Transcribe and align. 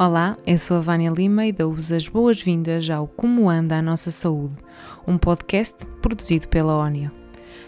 Olá, 0.00 0.36
eu 0.46 0.56
sou 0.56 0.76
a 0.76 0.80
Vânia 0.80 1.10
Lima 1.10 1.44
e 1.44 1.50
dou-vos 1.50 1.90
as 1.90 2.06
boas-vindas 2.06 2.88
ao 2.88 3.08
Como 3.08 3.50
Anda 3.50 3.78
a 3.78 3.82
Nossa 3.82 4.12
Saúde, 4.12 4.54
um 5.04 5.18
podcast 5.18 5.84
produzido 6.00 6.46
pela 6.46 6.76
ONIA. 6.76 7.10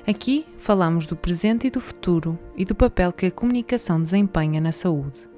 Aqui 0.06 0.46
falamos 0.56 1.08
do 1.08 1.16
presente 1.16 1.66
e 1.66 1.70
do 1.72 1.80
futuro 1.80 2.38
e 2.56 2.64
do 2.64 2.72
papel 2.72 3.12
que 3.12 3.26
a 3.26 3.30
comunicação 3.32 4.00
desempenha 4.00 4.60
na 4.60 4.70
saúde. 4.70 5.28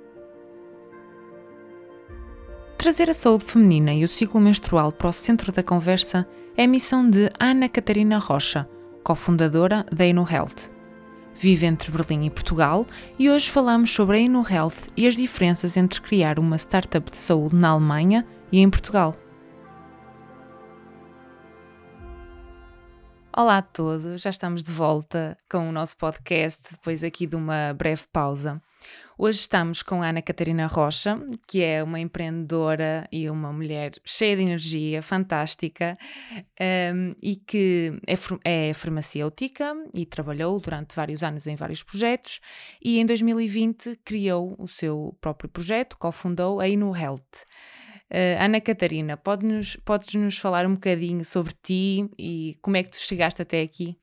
Trazer 2.76 3.08
a 3.08 3.14
saúde 3.14 3.46
feminina 3.46 3.94
e 3.94 4.04
o 4.04 4.08
ciclo 4.08 4.38
menstrual 4.38 4.92
para 4.92 5.08
o 5.08 5.14
centro 5.14 5.50
da 5.50 5.62
conversa 5.62 6.28
é 6.54 6.64
a 6.64 6.68
missão 6.68 7.08
de 7.08 7.30
Ana 7.40 7.70
Catarina 7.70 8.18
Rocha, 8.18 8.68
cofundadora 9.02 9.86
da 9.90 10.04
Inu 10.04 10.26
Health 10.30 10.71
vive 11.42 11.66
entre 11.66 11.90
Berlim 11.90 12.24
e 12.24 12.30
Portugal 12.30 12.86
e 13.18 13.28
hoje 13.28 13.50
falamos 13.50 13.92
sobre 13.92 14.16
a 14.16 14.20
InnoHealth 14.20 14.90
e 14.96 15.08
as 15.08 15.16
diferenças 15.16 15.76
entre 15.76 16.00
criar 16.00 16.38
uma 16.38 16.56
startup 16.56 17.10
de 17.10 17.16
saúde 17.16 17.56
na 17.56 17.70
Alemanha 17.70 18.24
e 18.52 18.60
em 18.60 18.70
Portugal. 18.70 19.16
Olá 23.34 23.56
a 23.56 23.62
todos, 23.62 24.20
já 24.20 24.28
estamos 24.28 24.62
de 24.62 24.70
volta 24.70 25.38
com 25.50 25.66
o 25.66 25.72
nosso 25.72 25.96
podcast 25.96 26.70
depois 26.70 27.02
aqui 27.02 27.26
de 27.26 27.34
uma 27.34 27.72
breve 27.72 28.02
pausa. 28.12 28.60
Hoje 29.16 29.38
estamos 29.38 29.82
com 29.82 30.02
Ana 30.02 30.20
Catarina 30.20 30.66
Rocha, 30.66 31.18
que 31.48 31.62
é 31.62 31.82
uma 31.82 31.98
empreendedora 31.98 33.08
e 33.10 33.30
uma 33.30 33.50
mulher 33.50 33.92
cheia 34.04 34.36
de 34.36 34.42
energia, 34.42 35.00
fantástica, 35.00 35.96
um, 36.94 37.14
e 37.22 37.36
que 37.36 37.98
é, 38.06 38.68
é 38.68 38.74
farmacêutica 38.74 39.74
e 39.94 40.04
trabalhou 40.04 40.60
durante 40.60 40.94
vários 40.94 41.22
anos 41.22 41.46
em 41.46 41.56
vários 41.56 41.82
projetos, 41.82 42.38
e 42.84 43.00
em 43.00 43.06
2020 43.06 43.98
criou 44.04 44.54
o 44.58 44.68
seu 44.68 45.16
próprio 45.22 45.48
projeto, 45.48 45.96
cofundou 45.96 46.60
a 46.60 46.68
Inu 46.68 46.94
Health. 46.94 47.46
Uh, 48.12 48.36
Ana 48.38 48.60
Catarina, 48.60 49.16
podes-nos 49.16 49.76
podes 49.76 50.14
-nos 50.14 50.36
falar 50.36 50.66
um 50.66 50.74
bocadinho 50.74 51.24
sobre 51.24 51.54
ti 51.62 52.10
e 52.18 52.58
como 52.60 52.76
é 52.76 52.82
que 52.82 52.90
tu 52.90 52.98
chegaste 52.98 53.40
até 53.40 53.62
aqui? 53.62 53.96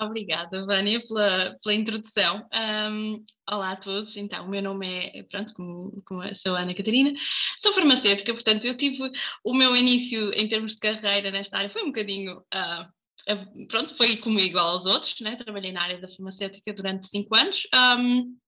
Obrigada, 0.00 0.64
Vânia, 0.64 1.02
pela, 1.02 1.58
pela 1.62 1.74
introdução. 1.74 2.46
Um, 2.54 3.24
olá 3.50 3.72
a 3.72 3.76
todos, 3.76 4.16
então, 4.16 4.46
o 4.46 4.48
meu 4.48 4.62
nome 4.62 4.86
é, 4.86 5.22
pronto, 5.24 5.52
como, 5.52 6.02
como 6.06 6.34
sou 6.34 6.54
Ana 6.54 6.72
Catarina, 6.72 7.12
sou 7.58 7.72
farmacêutica, 7.72 8.32
portanto, 8.32 8.64
eu 8.66 8.74
tive 8.74 9.10
o 9.44 9.52
meu 9.52 9.76
início 9.76 10.30
em 10.34 10.48
termos 10.48 10.74
de 10.74 10.78
carreira 10.78 11.30
nesta 11.30 11.58
área, 11.58 11.68
foi 11.68 11.82
um 11.82 11.88
bocadinho, 11.88 12.38
uh, 12.38 13.66
pronto, 13.66 13.94
foi 13.96 14.16
como 14.16 14.38
igual 14.38 14.70
aos 14.70 14.86
outros, 14.86 15.20
né? 15.20 15.36
trabalhei 15.36 15.72
na 15.72 15.82
área 15.82 16.00
da 16.00 16.08
farmacêutica 16.08 16.72
durante 16.72 17.08
cinco 17.08 17.36
anos. 17.36 17.66
Um, 17.98 18.38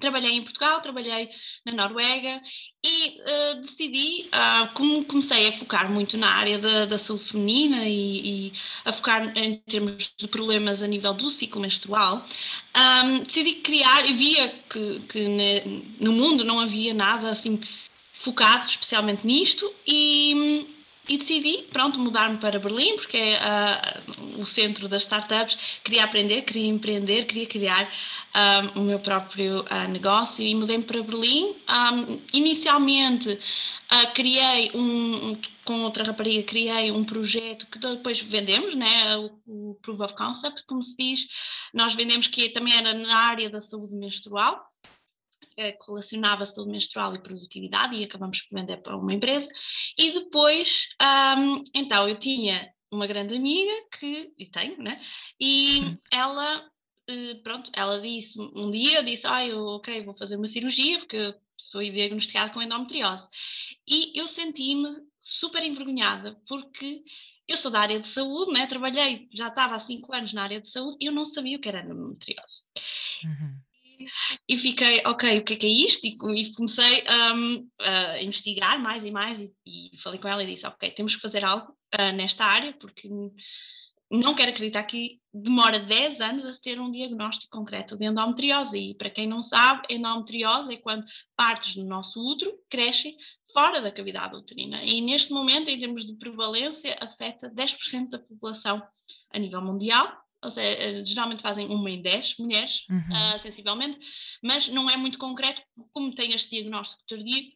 Trabalhei 0.00 0.32
em 0.32 0.42
Portugal, 0.42 0.80
trabalhei 0.80 1.28
na 1.66 1.72
Noruega 1.72 2.40
e 2.84 3.20
uh, 3.20 3.60
decidi, 3.60 4.28
uh, 4.28 4.72
como 4.72 5.04
comecei 5.04 5.48
a 5.48 5.52
focar 5.52 5.90
muito 5.90 6.16
na 6.16 6.28
área 6.28 6.56
da, 6.56 6.86
da 6.86 6.98
saúde 6.98 7.24
feminina 7.24 7.84
e, 7.84 8.48
e, 8.48 8.52
a 8.84 8.92
focar 8.92 9.36
em 9.36 9.56
termos 9.56 10.14
de 10.16 10.28
problemas 10.28 10.82
a 10.84 10.86
nível 10.86 11.12
do 11.14 11.30
ciclo 11.32 11.60
menstrual, 11.60 12.24
um, 13.04 13.24
decidi 13.24 13.54
criar 13.56 14.08
e 14.08 14.12
via 14.12 14.48
que, 14.70 15.00
que 15.00 15.26
ne, 15.26 15.82
no 15.98 16.12
mundo 16.12 16.44
não 16.44 16.60
havia 16.60 16.94
nada 16.94 17.30
assim 17.30 17.60
focado 18.12 18.66
especialmente 18.66 19.26
nisto 19.26 19.72
e 19.86 20.77
e 21.08 21.16
decidi, 21.16 21.64
pronto, 21.70 21.98
mudar-me 21.98 22.36
para 22.36 22.58
Berlim, 22.58 22.96
porque 22.96 23.16
é 23.16 23.38
uh, 23.38 24.40
o 24.40 24.46
centro 24.46 24.86
das 24.88 25.02
startups. 25.02 25.56
Queria 25.82 26.04
aprender, 26.04 26.42
queria 26.42 26.66
empreender, 26.66 27.24
queria 27.24 27.46
criar 27.46 27.90
um, 28.74 28.80
o 28.80 28.84
meu 28.84 28.98
próprio 28.98 29.62
uh, 29.62 29.90
negócio 29.90 30.44
e 30.44 30.54
mudei-me 30.54 30.84
para 30.84 31.02
Berlim. 31.02 31.56
Um, 31.70 32.20
inicialmente 32.32 33.30
uh, 33.30 34.12
criei 34.12 34.70
um, 34.74 35.40
com 35.64 35.82
outra 35.82 36.04
rapariga, 36.04 36.42
criei 36.42 36.90
um 36.90 37.04
projeto 37.04 37.66
que 37.66 37.78
depois 37.78 38.20
vendemos, 38.20 38.74
né? 38.74 39.16
o, 39.16 39.30
o 39.46 39.74
Proof 39.80 40.00
of 40.00 40.14
Concept, 40.14 40.64
como 40.66 40.82
se 40.82 40.94
diz. 40.94 41.26
Nós 41.72 41.94
vendemos 41.94 42.26
que 42.26 42.50
também 42.50 42.76
era 42.76 42.92
na 42.92 43.16
área 43.16 43.48
da 43.48 43.62
saúde 43.62 43.94
menstrual 43.94 44.68
relacionava 45.86 46.46
saúde 46.46 46.70
menstrual 46.70 47.14
e 47.14 47.22
produtividade 47.22 47.96
e 47.96 48.04
acabamos 48.04 48.40
por 48.42 48.58
vender 48.58 48.78
para 48.78 48.96
uma 48.96 49.12
empresa. 49.12 49.48
E 49.96 50.12
depois, 50.12 50.88
um, 51.36 51.62
então, 51.74 52.08
eu 52.08 52.18
tinha 52.18 52.72
uma 52.90 53.06
grande 53.06 53.34
amiga 53.34 53.72
que, 53.98 54.32
e 54.38 54.46
tenho, 54.46 54.78
né? 54.82 55.00
E 55.40 55.98
ela, 56.12 56.64
eh, 57.08 57.34
pronto, 57.42 57.70
ela 57.74 58.00
disse, 58.00 58.40
um 58.40 58.70
dia 58.70 59.02
disse, 59.02 59.26
ah, 59.26 59.46
eu, 59.46 59.62
ok, 59.64 60.02
vou 60.04 60.14
fazer 60.14 60.36
uma 60.36 60.46
cirurgia 60.46 60.98
porque 60.98 61.34
fui 61.70 61.90
diagnosticada 61.90 62.52
com 62.52 62.62
endometriose. 62.62 63.28
E 63.86 64.18
eu 64.18 64.26
senti-me 64.28 64.88
super 65.20 65.62
envergonhada 65.62 66.40
porque 66.46 67.02
eu 67.46 67.56
sou 67.56 67.70
da 67.70 67.80
área 67.80 68.00
de 68.00 68.08
saúde, 68.08 68.52
né? 68.52 68.66
trabalhei, 68.66 69.28
já 69.32 69.48
estava 69.48 69.74
há 69.74 69.78
cinco 69.78 70.14
anos 70.14 70.32
na 70.32 70.42
área 70.42 70.60
de 70.60 70.68
saúde 70.68 70.96
e 71.00 71.06
eu 71.06 71.12
não 71.12 71.24
sabia 71.24 71.56
o 71.56 71.60
que 71.60 71.68
era 71.68 71.80
endometriose. 71.80 72.62
Uhum 73.24 73.67
e 74.48 74.56
fiquei, 74.56 75.02
ok, 75.04 75.38
o 75.38 75.44
que 75.44 75.54
é 75.54 75.56
que 75.56 75.66
é 75.66 75.70
isto? 75.70 76.06
E, 76.06 76.16
e 76.40 76.54
comecei 76.54 77.04
um, 77.34 77.68
a 77.80 78.22
investigar 78.22 78.80
mais 78.80 79.04
e 79.04 79.10
mais 79.10 79.38
e, 79.38 79.52
e, 79.66 79.98
falei 80.00 80.18
com 80.18 80.28
ela 80.28 80.42
e 80.42 80.46
disse, 80.46 80.66
ok, 80.66 80.90
temos 80.90 81.14
que 81.14 81.22
fazer 81.22 81.44
algo 81.44 81.72
uh, 81.94 82.12
nesta 82.14 82.44
área 82.44 82.72
porque 82.74 83.08
não 84.10 84.34
quero 84.34 84.50
acreditar 84.50 84.84
que 84.84 85.20
demora 85.32 85.78
10 85.78 86.20
anos 86.20 86.44
a 86.44 86.52
ter 86.54 86.80
um 86.80 86.90
diagnóstico 86.90 87.56
concreto 87.56 87.96
de 87.96 88.06
endometriose 88.06 88.78
e 88.78 88.94
para 88.94 89.10
quem 89.10 89.26
não 89.26 89.42
sabe, 89.42 89.86
endometriose 89.90 90.74
é 90.74 90.76
quando 90.78 91.04
partes 91.36 91.74
do 91.74 91.84
nosso 91.84 92.20
útero 92.20 92.52
crescem 92.70 93.16
fora 93.52 93.80
da 93.80 93.92
cavidade 93.92 94.36
uterina 94.36 94.82
e 94.82 95.00
neste 95.00 95.32
momento, 95.32 95.68
em 95.68 95.78
termos 95.78 96.06
de 96.06 96.14
prevalência, 96.14 96.96
afeta 97.00 97.50
10% 97.50 98.08
da 98.08 98.18
população 98.18 98.82
a 99.30 99.38
nível 99.38 99.60
mundial 99.60 100.10
ou 100.42 100.50
seja, 100.50 100.82
eh, 100.82 101.04
geralmente 101.04 101.42
fazem 101.42 101.66
uma 101.66 101.90
em 101.90 102.00
10 102.00 102.36
mulheres, 102.38 102.86
uhum. 102.88 102.98
uh, 102.98 103.38
sensivelmente, 103.38 103.98
mas 104.42 104.68
não 104.68 104.88
é 104.88 104.96
muito 104.96 105.18
concreto, 105.18 105.62
como 105.92 106.14
tem 106.14 106.32
este 106.32 106.50
diagnóstico 106.50 107.02
tardio, 107.08 107.52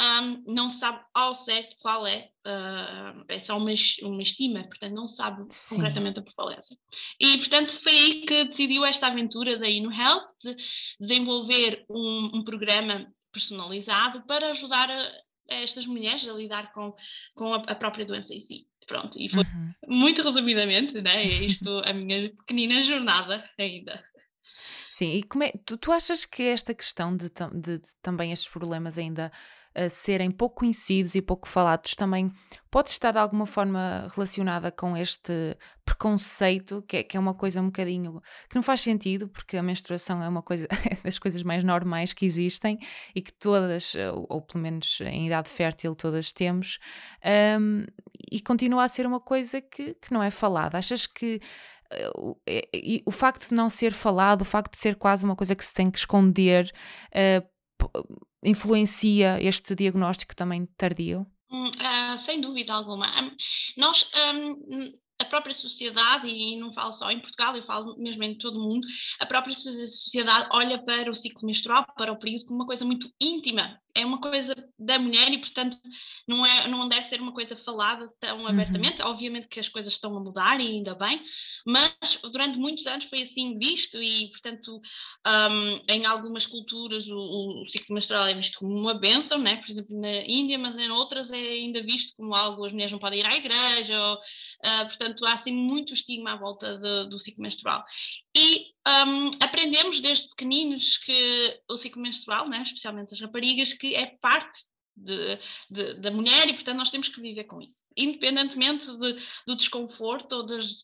um, 0.00 0.54
não 0.54 0.70
se 0.70 0.78
sabe 0.78 1.00
ao 1.12 1.34
certo 1.34 1.74
qual 1.80 2.06
é, 2.06 2.30
uh, 2.46 3.24
é 3.28 3.38
só 3.40 3.56
uma, 3.56 3.72
uma 4.02 4.22
estima, 4.22 4.62
portanto 4.62 4.94
não 4.94 5.08
se 5.08 5.16
sabe 5.16 5.44
Sim. 5.50 5.76
concretamente 5.76 6.20
a 6.20 6.22
prevalência. 6.22 6.76
E 7.20 7.36
portanto 7.38 7.72
foi 7.82 7.92
aí 7.92 8.20
que 8.24 8.44
decidiu 8.44 8.84
esta 8.84 9.08
aventura 9.08 9.58
da 9.58 9.68
InnoHealth 9.68 10.28
de 10.40 10.56
desenvolver 11.00 11.84
um, 11.90 12.30
um 12.34 12.44
programa 12.44 13.12
personalizado 13.32 14.22
para 14.24 14.50
ajudar 14.50 14.88
a, 14.88 15.02
a, 15.50 15.54
estas 15.56 15.84
mulheres 15.84 16.26
a 16.28 16.32
lidar 16.32 16.72
com, 16.72 16.94
com 17.34 17.54
a, 17.54 17.56
a 17.56 17.74
própria 17.74 18.06
doença 18.06 18.32
em 18.32 18.40
si. 18.40 18.68
Pronto, 18.88 19.12
e 19.18 19.28
foi 19.28 19.44
uhum. 19.44 19.74
muito 19.86 20.22
resumidamente, 20.22 21.00
né? 21.02 21.22
É 21.22 21.44
isto 21.44 21.82
a 21.86 21.92
minha 21.92 22.30
pequenina 22.30 22.82
jornada 22.82 23.44
ainda. 23.58 24.02
Sim, 24.90 25.12
e 25.12 25.22
como 25.22 25.44
é, 25.44 25.52
tu, 25.64 25.76
tu 25.76 25.92
achas 25.92 26.24
que 26.24 26.42
esta 26.44 26.74
questão 26.74 27.14
de, 27.14 27.28
de, 27.28 27.78
de 27.78 27.88
também 28.02 28.32
estes 28.32 28.48
problemas 28.48 28.96
ainda 28.96 29.30
uh, 29.78 29.88
serem 29.88 30.30
pouco 30.30 30.56
conhecidos 30.56 31.14
e 31.14 31.22
pouco 31.22 31.48
falados 31.48 31.94
também 31.94 32.32
pode 32.70 32.90
estar 32.90 33.12
de 33.12 33.18
alguma 33.18 33.46
forma 33.46 34.06
relacionada 34.14 34.70
com 34.70 34.96
este 34.96 35.56
preconceito, 35.84 36.82
que 36.86 36.98
é, 36.98 37.02
que 37.02 37.16
é 37.16 37.20
uma 37.20 37.32
coisa 37.32 37.62
um 37.62 37.66
bocadinho 37.66 38.20
que 38.48 38.54
não 38.54 38.62
faz 38.62 38.82
sentido, 38.82 39.28
porque 39.28 39.56
a 39.56 39.62
menstruação 39.62 40.22
é 40.22 40.28
uma 40.28 40.42
coisa 40.42 40.66
é 40.90 40.94
das 41.02 41.18
coisas 41.18 41.42
mais 41.42 41.64
normais 41.64 42.12
que 42.12 42.26
existem 42.26 42.78
e 43.14 43.22
que 43.22 43.32
todas, 43.32 43.94
ou, 44.14 44.26
ou 44.28 44.42
pelo 44.42 44.62
menos 44.62 45.00
em 45.00 45.26
idade 45.26 45.48
fértil, 45.48 45.94
todas 45.94 46.30
temos, 46.32 46.78
um, 47.58 47.84
e 48.30 48.40
continua 48.40 48.84
a 48.84 48.88
ser 48.88 49.06
uma 49.06 49.20
coisa 49.20 49.60
que, 49.60 49.94
que 49.94 50.12
não 50.12 50.22
é 50.22 50.30
falada. 50.30 50.76
Achas 50.76 51.06
que 51.06 51.40
uh, 52.14 52.36
o 53.06 53.10
facto 53.10 53.48
de 53.48 53.54
não 53.54 53.70
ser 53.70 53.92
falado, 53.92 54.42
o 54.42 54.44
facto 54.44 54.72
de 54.72 54.78
ser 54.78 54.96
quase 54.96 55.24
uma 55.24 55.36
coisa 55.36 55.54
que 55.54 55.64
se 55.64 55.72
tem 55.72 55.90
que 55.90 55.98
esconder, 55.98 56.70
uh, 57.14 57.46
influencia 58.42 59.40
este 59.40 59.74
diagnóstico 59.74 60.34
também 60.34 60.66
tardio? 60.76 61.26
Hum, 61.50 61.68
uh, 61.68 62.18
sem 62.18 62.40
dúvida 62.40 62.74
alguma. 62.74 63.06
Um, 63.22 63.30
nós 63.76 64.06
um, 64.34 64.92
a 65.20 65.24
própria 65.24 65.54
sociedade, 65.54 66.28
e 66.28 66.56
não 66.56 66.72
falo 66.72 66.92
só 66.92 67.10
em 67.10 67.18
Portugal, 67.18 67.56
eu 67.56 67.62
falo 67.64 67.96
mesmo 67.98 68.22
em 68.22 68.36
todo 68.36 68.58
o 68.58 68.62
mundo, 68.62 68.86
a 69.18 69.26
própria 69.26 69.54
sociedade 69.54 70.48
olha 70.52 70.78
para 70.78 71.10
o 71.10 71.14
ciclo 71.14 71.46
menstrual, 71.46 71.84
para 71.96 72.12
o 72.12 72.16
período, 72.16 72.46
como 72.46 72.60
uma 72.60 72.66
coisa 72.66 72.84
muito 72.84 73.12
íntima. 73.20 73.80
É 73.94 74.06
uma 74.06 74.20
coisa 74.20 74.54
da 74.78 74.96
mulher 74.96 75.32
e, 75.32 75.38
portanto, 75.38 75.76
não, 76.26 76.46
é, 76.46 76.68
não 76.68 76.88
deve 76.88 77.02
ser 77.02 77.20
uma 77.20 77.32
coisa 77.32 77.56
falada 77.56 78.08
tão 78.20 78.42
uhum. 78.42 78.46
abertamente. 78.46 79.02
Obviamente 79.02 79.48
que 79.48 79.58
as 79.58 79.68
coisas 79.68 79.92
estão 79.92 80.16
a 80.16 80.20
mudar 80.20 80.60
e 80.60 80.68
ainda 80.68 80.94
bem, 80.94 81.20
mas 81.66 81.92
durante 82.30 82.56
muitos 82.58 82.86
anos 82.86 83.06
foi 83.06 83.22
assim 83.22 83.58
visto 83.58 84.00
e, 84.00 84.28
portanto, 84.28 84.80
um, 85.26 85.80
em 85.92 86.06
algumas 86.06 86.46
culturas 86.46 87.08
o, 87.08 87.62
o, 87.62 87.66
ciclo 87.66 87.92
menstrual 87.92 88.28
é 88.28 88.34
visto 88.34 88.60
como 88.60 88.72
uma 88.72 88.94
benção, 88.94 89.38
né? 89.38 89.56
por 89.56 89.68
exemplo, 89.68 90.00
na 90.00 90.22
Índia, 90.26 90.58
mas 90.58 90.76
em 90.76 90.90
outras 90.90 91.32
é 91.32 91.36
ainda 91.36 91.82
visto 91.82 92.14
como 92.16 92.36
algo, 92.36 92.64
as 92.64 92.72
mulheres 92.72 92.92
não 92.92 93.00
podem 93.00 93.18
ir 93.18 93.26
à 93.26 93.34
igreja, 93.34 94.00
ou, 94.00 94.14
uh, 94.14 94.86
portanto, 94.86 95.07
há 95.22 95.32
assim 95.32 95.52
muito 95.52 95.92
estigma 95.92 96.32
à 96.32 96.36
volta 96.36 96.78
de, 96.78 97.08
do 97.08 97.18
ciclo 97.18 97.42
menstrual. 97.42 97.84
E 98.36 98.66
um, 99.06 99.30
aprendemos 99.40 100.00
desde 100.00 100.28
pequeninos 100.28 100.98
que 100.98 101.60
o 101.68 101.76
ciclo 101.76 102.02
menstrual, 102.02 102.48
né, 102.48 102.62
especialmente 102.62 103.14
as 103.14 103.20
raparigas, 103.20 103.72
que 103.72 103.94
é 103.94 104.06
parte 104.20 104.64
de, 104.96 105.38
de, 105.70 105.94
da 105.94 106.10
mulher 106.10 106.48
e, 106.48 106.54
portanto, 106.54 106.78
nós 106.78 106.90
temos 106.90 107.08
que 107.08 107.20
viver 107.20 107.44
com 107.44 107.60
isso, 107.60 107.84
independentemente 107.96 108.86
de, 108.86 109.16
do 109.46 109.56
desconforto 109.56 110.32
ou 110.32 110.46
das. 110.46 110.82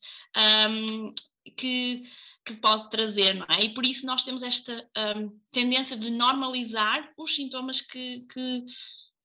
Um, 0.68 1.12
que, 1.56 2.04
que 2.44 2.54
pode 2.54 2.90
trazer, 2.90 3.34
não 3.34 3.46
é? 3.48 3.64
E 3.64 3.74
por 3.74 3.84
isso 3.84 4.06
nós 4.06 4.22
temos 4.22 4.42
esta 4.42 4.86
um, 5.16 5.38
tendência 5.50 5.96
de 5.96 6.10
normalizar 6.10 7.10
os 7.16 7.34
sintomas 7.34 7.80
que, 7.80 8.20
que 8.32 8.64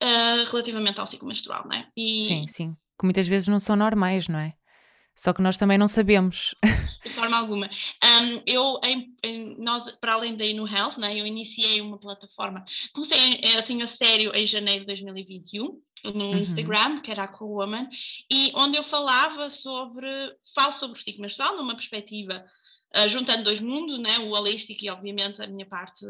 uh, 0.02 0.44
relativamente 0.50 1.00
ao 1.00 1.06
ciclo 1.06 1.28
menstrual, 1.28 1.64
não 1.66 1.76
é? 1.76 1.88
E... 1.96 2.26
Sim, 2.26 2.46
sim. 2.46 2.76
Que 2.98 3.04
muitas 3.04 3.26
vezes 3.26 3.48
não 3.48 3.60
são 3.60 3.76
normais, 3.76 4.28
não 4.28 4.38
é? 4.38 4.54
Só 5.14 5.32
que 5.32 5.42
nós 5.42 5.56
também 5.56 5.76
não 5.76 5.88
sabemos. 5.88 6.54
De 7.04 7.10
forma 7.10 7.36
alguma. 7.36 7.68
Um, 8.02 8.42
eu, 8.46 8.80
em, 8.84 9.14
em, 9.22 9.56
nós, 9.58 9.90
para 10.00 10.14
além 10.14 10.36
da 10.36 10.44
no 10.52 10.66
Health, 10.66 10.98
né, 10.98 11.18
eu 11.18 11.26
iniciei 11.26 11.80
uma 11.80 11.98
plataforma, 11.98 12.64
comecei 12.92 13.40
eh, 13.42 13.58
assim 13.58 13.80
a 13.82 13.86
sério 13.86 14.32
em 14.34 14.46
janeiro 14.46 14.80
de 14.80 14.86
2021, 14.86 15.80
no 16.04 16.12
uhum. 16.12 16.38
Instagram, 16.38 17.00
que 17.00 17.10
era 17.10 17.24
a 17.24 17.28
Co-Woman, 17.28 17.88
e 18.30 18.50
onde 18.54 18.76
eu 18.76 18.82
falava 18.82 19.50
sobre, 19.50 20.08
falo 20.54 20.72
sobre 20.72 20.98
o 20.98 21.02
ciclo 21.02 21.22
menstrual 21.22 21.56
numa 21.56 21.74
perspectiva 21.74 22.44
uh, 22.96 23.08
juntando 23.08 23.44
dois 23.44 23.60
mundos, 23.60 23.98
né, 23.98 24.18
o 24.18 24.30
holístico 24.30 24.84
e 24.84 24.90
obviamente 24.90 25.42
a 25.42 25.46
minha 25.46 25.66
parte 25.66 26.04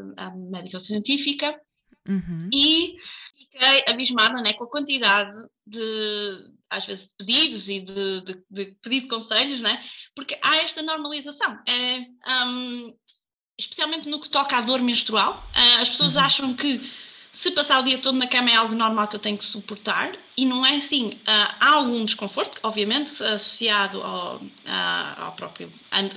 médico-científica, 0.50 1.61
uhum. 2.08 2.49
e 2.52 2.97
fiquei 3.37 3.85
abismada 3.88 4.41
né, 4.41 4.52
com 4.52 4.64
a 4.64 4.70
quantidade 4.70 5.37
de, 5.67 6.52
às 6.69 6.87
vezes, 6.87 7.08
pedidos 7.19 7.69
e 7.69 7.81
de, 7.81 8.20
de, 8.23 8.44
de 8.50 8.64
pedido 8.82 9.02
de 9.02 9.08
conselhos, 9.08 9.61
né, 9.61 9.82
porque 10.14 10.38
há 10.43 10.58
esta 10.58 10.82
normalização. 10.82 11.58
É, 11.67 12.47
um, 12.47 12.94
especialmente 13.58 14.08
no 14.08 14.20
que 14.20 14.29
toca 14.29 14.56
à 14.56 14.61
dor 14.61 14.81
menstrual, 14.81 15.44
uh, 15.55 15.81
as 15.81 15.88
pessoas 15.88 16.17
uhum. 16.17 16.23
acham 16.23 16.55
que 16.55 16.81
se 17.31 17.50
passar 17.52 17.79
o 17.79 17.85
dia 17.85 17.99
todo 17.99 18.19
na 18.19 18.26
cama 18.26 18.50
é 18.50 18.56
algo 18.56 18.75
normal 18.75 19.06
que 19.06 19.14
eu 19.14 19.20
tenho 19.20 19.38
que 19.38 19.44
suportar 19.44 20.19
e 20.37 20.44
não 20.44 20.67
é 20.67 20.76
assim. 20.76 21.11
Uh, 21.11 21.55
há 21.61 21.70
algum 21.75 22.05
desconforto, 22.05 22.58
obviamente, 22.62 23.23
associado 23.23 24.02
ao, 24.02 24.41
ao 25.17 25.32
próprio 25.32 25.70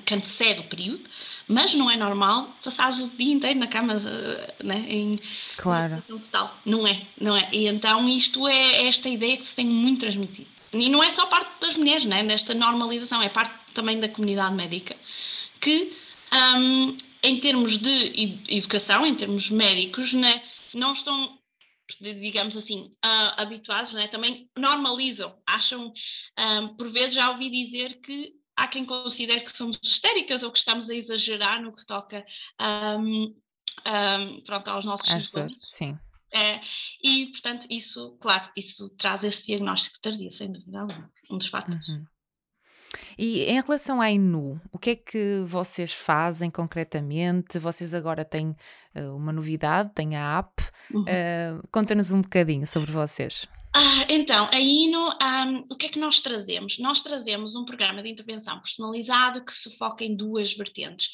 que 0.06 0.13
antecede 0.13 0.62
o 0.62 0.68
período, 0.68 1.07
mas 1.48 1.74
não 1.74 1.90
é 1.90 1.98
normal 1.98 2.56
passar 2.63 2.92
o 2.94 3.10
dia 3.10 3.34
inteiro 3.34 3.60
na 3.60 3.68
cama 3.68 3.95
uh, 3.95 4.66
né, 4.66 4.86
em 4.88 5.19
claro. 5.57 6.04
fetal. 6.19 6.57
Não 6.66 6.88
é, 6.88 7.01
não 7.19 7.36
é. 7.36 7.50
E 7.51 7.68
então 7.68 8.07
isto 8.07 8.48
é 8.48 8.88
esta 8.88 9.10
ideia 9.10 9.38
que 9.38 9.44
se 9.44 9.56
tem 9.56 9.66
muito 9.66 10.01
transmitido. 10.01 10.50
E 10.72 10.90
não 10.90 11.04
é 11.04 11.12
só 11.12 11.25
parte 11.28 11.51
das 11.62 11.75
mulheres, 11.75 12.06
né, 12.06 12.24
nesta 12.24 12.54
normalização, 12.54 13.22
é 13.22 13.30
parte 13.30 13.54
também 13.74 14.00
da 14.00 14.10
comunidade 14.10 14.56
médica 14.56 14.95
que, 15.63 15.94
um, 16.57 16.98
em 17.24 17.40
termos 17.40 17.78
de 17.78 18.42
educação, 18.50 19.06
em 19.06 19.16
termos 19.16 19.50
médicos, 19.50 20.13
né, 20.13 20.44
não 20.74 20.92
estão 20.92 21.38
digamos 22.00 22.56
assim, 22.57 22.92
uh, 23.06 23.34
habituados, 23.38 23.94
né? 23.94 24.07
também 24.07 24.50
normalizam, 24.57 25.36
acham, 25.45 25.94
um, 26.40 26.68
por 26.75 26.90
vezes 26.90 27.13
já 27.13 27.30
ouvi 27.30 27.50
dizer 27.50 28.00
que 28.01 28.34
há 28.56 28.68
quem 28.68 28.86
considere 28.86 29.42
que 29.42 29.56
somos 29.56 29.80
histéricas 29.82 30.44
ou 30.44 30.52
que 30.52 30.60
estamos 30.60 30.90
a 30.90 30.96
exagerar 30.96 31.62
no 31.62 31.74
que 31.74 31.86
toca 31.86 32.26
um, 33.00 33.36
um, 33.86 34.42
pronto, 34.46 34.68
aos 34.70 34.86
nossos 34.86 35.08
sintomas. 35.08 35.58
Sim. 35.62 35.98
É, 36.34 36.60
e, 37.04 37.28
portanto, 37.28 37.68
isso, 37.70 38.18
claro, 38.20 38.50
isso 38.58 38.90
traz 38.98 39.24
esse 39.24 39.46
diagnóstico 39.46 40.00
tardio, 40.02 40.32
sem 40.32 40.52
dúvida 40.52 40.80
alguma, 40.80 41.12
um 41.30 41.38
dos 41.38 41.48
fatores. 41.48 41.88
Uhum. 41.88 42.06
E 43.18 43.44
em 43.44 43.62
relação 43.62 44.02
à 44.02 44.12
INU, 44.12 44.60
o 44.72 44.80
que 44.80 44.92
é 44.92 44.96
que 44.96 45.44
vocês 45.46 45.92
fazem 45.92 46.50
concretamente? 46.50 47.60
Vocês 47.60 47.94
agora 47.94 48.26
têm 48.26 48.56
uh, 48.96 49.16
uma 49.16 49.32
novidade, 49.32 49.92
têm 49.94 50.16
a 50.16 50.40
app. 50.40 50.64
Uhum. 50.92 51.02
Uh, 51.02 51.68
Conta-nos 51.72 52.12
um 52.12 52.22
bocadinho 52.22 52.66
sobre 52.66 52.92
vocês. 52.92 53.48
Ah, 53.75 54.06
então, 54.08 54.48
a 54.54 54.60
INO, 54.60 55.10
um, 55.10 55.66
o 55.70 55.75
que 55.75 55.88
é 55.88 55.90
que 55.90 55.98
nós 55.98 56.20
trazemos? 56.20 56.78
Nós 56.78 57.02
trazemos 57.02 57.56
um 57.56 57.66
programa 57.66 58.04
de 58.04 58.10
intervenção 58.10 58.60
personalizado 58.60 59.44
que 59.44 59.52
se 59.52 59.75
foca 59.75 60.04
em 60.06 60.16
duas 60.16 60.54
vertentes. 60.54 61.10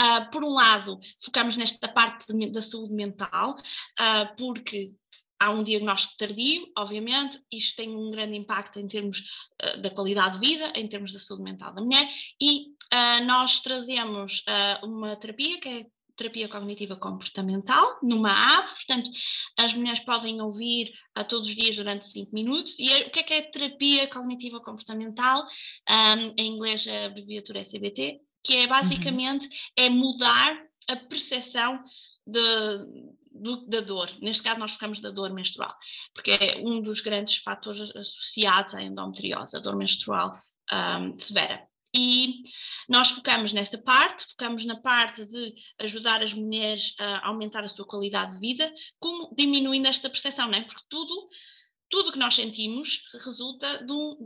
Uh, 0.00 0.30
por 0.30 0.42
um 0.42 0.48
lado, 0.48 0.98
focamos 1.22 1.56
nesta 1.58 1.86
parte 1.86 2.26
de, 2.32 2.50
da 2.50 2.62
saúde 2.62 2.94
mental, 2.94 3.58
uh, 3.58 4.36
porque 4.38 4.92
há 5.38 5.50
um 5.50 5.62
diagnóstico 5.62 6.16
tardio, 6.16 6.66
obviamente, 6.76 7.40
isto 7.52 7.76
tem 7.76 7.94
um 7.94 8.10
grande 8.10 8.36
impacto 8.36 8.80
em 8.80 8.88
termos 8.88 9.18
uh, 9.62 9.80
da 9.80 9.90
qualidade 9.90 10.38
de 10.38 10.48
vida, 10.48 10.72
em 10.74 10.88
termos 10.88 11.12
da 11.12 11.18
saúde 11.18 11.44
mental 11.44 11.74
da 11.74 11.82
mulher, 11.82 12.08
e 12.40 12.68
uh, 12.94 13.24
nós 13.26 13.60
trazemos 13.60 14.42
uh, 14.48 14.86
uma 14.86 15.14
terapia 15.14 15.60
que 15.60 15.68
é 15.68 15.86
terapia 16.18 16.48
cognitiva 16.48 16.96
comportamental 16.96 17.98
numa 18.02 18.30
app, 18.30 18.74
portanto, 18.74 19.08
as 19.56 19.72
mulheres 19.72 20.00
podem 20.00 20.42
ouvir 20.42 20.92
a 21.14 21.22
todos 21.24 21.48
os 21.48 21.54
dias 21.54 21.76
durante 21.76 22.06
5 22.06 22.34
minutos. 22.34 22.78
E 22.78 22.92
é, 22.92 23.06
o 23.06 23.10
que 23.10 23.20
é 23.20 23.22
que 23.22 23.34
é 23.34 23.42
terapia 23.42 24.08
cognitiva 24.08 24.60
comportamental? 24.60 25.46
Um, 25.88 26.34
em 26.36 26.54
inglês 26.54 26.86
a 26.86 27.06
abreviatura 27.06 27.60
é 27.60 27.62
CBT, 27.62 28.20
que 28.42 28.56
é 28.56 28.66
basicamente 28.66 29.46
uhum. 29.46 29.52
é 29.76 29.88
mudar 29.88 30.62
a 30.88 30.96
percepção 30.96 31.82
de, 32.26 32.40
do, 33.30 33.66
da 33.66 33.80
dor. 33.80 34.10
Neste 34.20 34.42
caso, 34.42 34.58
nós 34.58 34.72
focamos 34.72 35.00
da 35.00 35.10
dor 35.10 35.32
menstrual, 35.32 35.74
porque 36.12 36.32
é 36.32 36.58
um 36.58 36.80
dos 36.80 37.00
grandes 37.00 37.36
fatores 37.36 37.94
associados 37.94 38.74
à 38.74 38.82
endometriose, 38.82 39.56
a 39.56 39.60
dor 39.60 39.76
menstrual 39.76 40.38
um, 40.72 41.18
severa. 41.18 41.67
E 41.94 42.42
nós 42.88 43.10
focamos 43.10 43.52
nesta 43.52 43.78
parte, 43.78 44.24
focamos 44.28 44.64
na 44.64 44.76
parte 44.76 45.24
de 45.24 45.54
ajudar 45.78 46.22
as 46.22 46.34
mulheres 46.34 46.94
a 46.98 47.28
aumentar 47.28 47.64
a 47.64 47.68
sua 47.68 47.86
qualidade 47.86 48.32
de 48.32 48.40
vida, 48.40 48.72
como 48.98 49.34
diminuindo 49.34 49.88
esta 49.88 50.10
percepção, 50.10 50.48
não 50.48 50.58
é? 50.58 50.62
Porque 50.62 50.82
tudo, 50.88 51.28
tudo 51.88 52.12
que 52.12 52.18
nós 52.18 52.34
sentimos 52.34 53.02
resulta 53.24 53.84
do, 53.84 54.18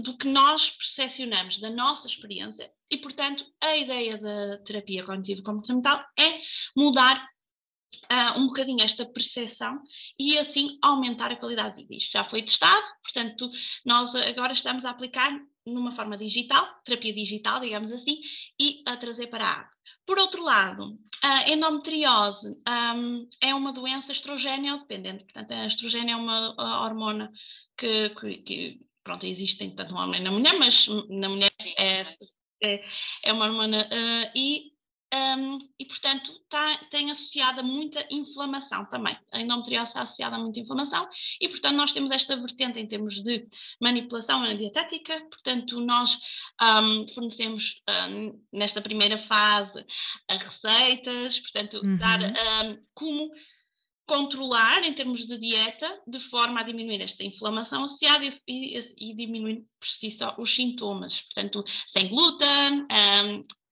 do 0.00 0.16
que 0.16 0.28
nós 0.28 0.70
percepcionamos, 0.70 1.58
da 1.58 1.70
nossa 1.70 2.06
experiência, 2.06 2.70
e 2.90 2.96
portanto 2.96 3.44
a 3.60 3.76
ideia 3.76 4.18
da 4.18 4.58
terapia 4.58 5.04
cognitivo 5.04 5.42
comportamental 5.42 6.04
é 6.18 6.40
mudar 6.76 7.28
uh, 8.12 8.38
um 8.38 8.46
bocadinho 8.46 8.82
esta 8.82 9.04
percepção 9.06 9.80
e 10.18 10.38
assim 10.38 10.78
aumentar 10.82 11.30
a 11.30 11.36
qualidade 11.36 11.76
de 11.76 11.82
vida. 11.82 11.96
Isto 11.96 12.12
já 12.12 12.24
foi 12.24 12.42
testado, 12.42 12.86
portanto, 13.02 13.50
nós 13.84 14.14
agora 14.14 14.52
estamos 14.52 14.84
a 14.84 14.90
aplicar 14.90 15.30
numa 15.66 15.92
forma 15.92 16.16
digital, 16.16 16.66
terapia 16.84 17.12
digital, 17.12 17.60
digamos 17.60 17.92
assim, 17.92 18.20
e 18.58 18.82
a 18.86 18.96
trazer 18.96 19.26
para 19.26 19.46
a 19.46 19.60
app. 19.60 19.70
Por 20.06 20.18
outro 20.18 20.42
lado, 20.42 20.98
a 21.22 21.50
endometriose 21.50 22.56
um, 22.66 23.28
é 23.42 23.54
uma 23.54 23.72
doença 23.72 24.12
estrogênio 24.12 24.78
dependente, 24.78 25.24
portanto, 25.24 25.52
a 25.52 25.66
estrogênio 25.66 26.12
é 26.12 26.16
uma 26.16 26.84
hormona 26.84 27.30
que, 27.76 28.10
que, 28.10 28.36
que 28.38 28.80
pronto, 29.04 29.26
existe 29.26 29.68
tanto 29.70 29.92
uma 29.92 30.02
hormona 30.02 30.20
na 30.20 30.30
mulher, 30.30 30.58
mas 30.58 30.86
na 31.08 31.28
mulher 31.28 31.50
é, 31.78 32.02
é, 32.64 32.84
é 33.24 33.32
uma 33.32 33.46
hormona 33.46 33.78
uh, 33.78 34.30
e 34.34 34.67
um, 35.14 35.58
e, 35.78 35.86
portanto, 35.86 36.32
tá, 36.50 36.76
tem 36.90 37.10
associada 37.10 37.62
muita 37.62 38.06
inflamação 38.10 38.84
também. 38.86 39.16
A 39.32 39.40
endometriose 39.40 39.88
está 39.88 40.02
associada 40.02 40.36
a 40.36 40.38
muita 40.38 40.60
inflamação 40.60 41.08
e, 41.40 41.48
portanto, 41.48 41.76
nós 41.76 41.92
temos 41.92 42.10
esta 42.10 42.36
vertente 42.36 42.78
em 42.78 42.86
termos 42.86 43.22
de 43.22 43.48
manipulação 43.80 44.42
dietética. 44.54 45.18
Portanto, 45.30 45.80
nós 45.80 46.18
um, 46.62 47.06
fornecemos 47.14 47.80
um, 48.10 48.38
nesta 48.52 48.82
primeira 48.82 49.16
fase 49.16 49.82
a 50.28 50.36
receitas, 50.36 51.40
portanto, 51.40 51.80
uhum. 51.82 51.96
dar 51.96 52.20
como 52.92 53.30
controlar 54.06 54.82
em 54.84 54.92
termos 54.94 55.26
de 55.26 55.38
dieta 55.38 56.00
de 56.06 56.18
forma 56.18 56.60
a 56.60 56.62
diminuir 56.62 57.02
esta 57.02 57.22
inflamação 57.22 57.84
associada 57.84 58.24
e, 58.24 58.32
e, 58.46 58.78
e 58.96 59.14
diminuir 59.14 59.64
por 59.78 59.86
si 59.86 60.10
só 60.10 60.34
os 60.38 60.54
sintomas. 60.54 61.20
Portanto, 61.20 61.62
sem 61.86 62.08
glúten, 62.08 62.86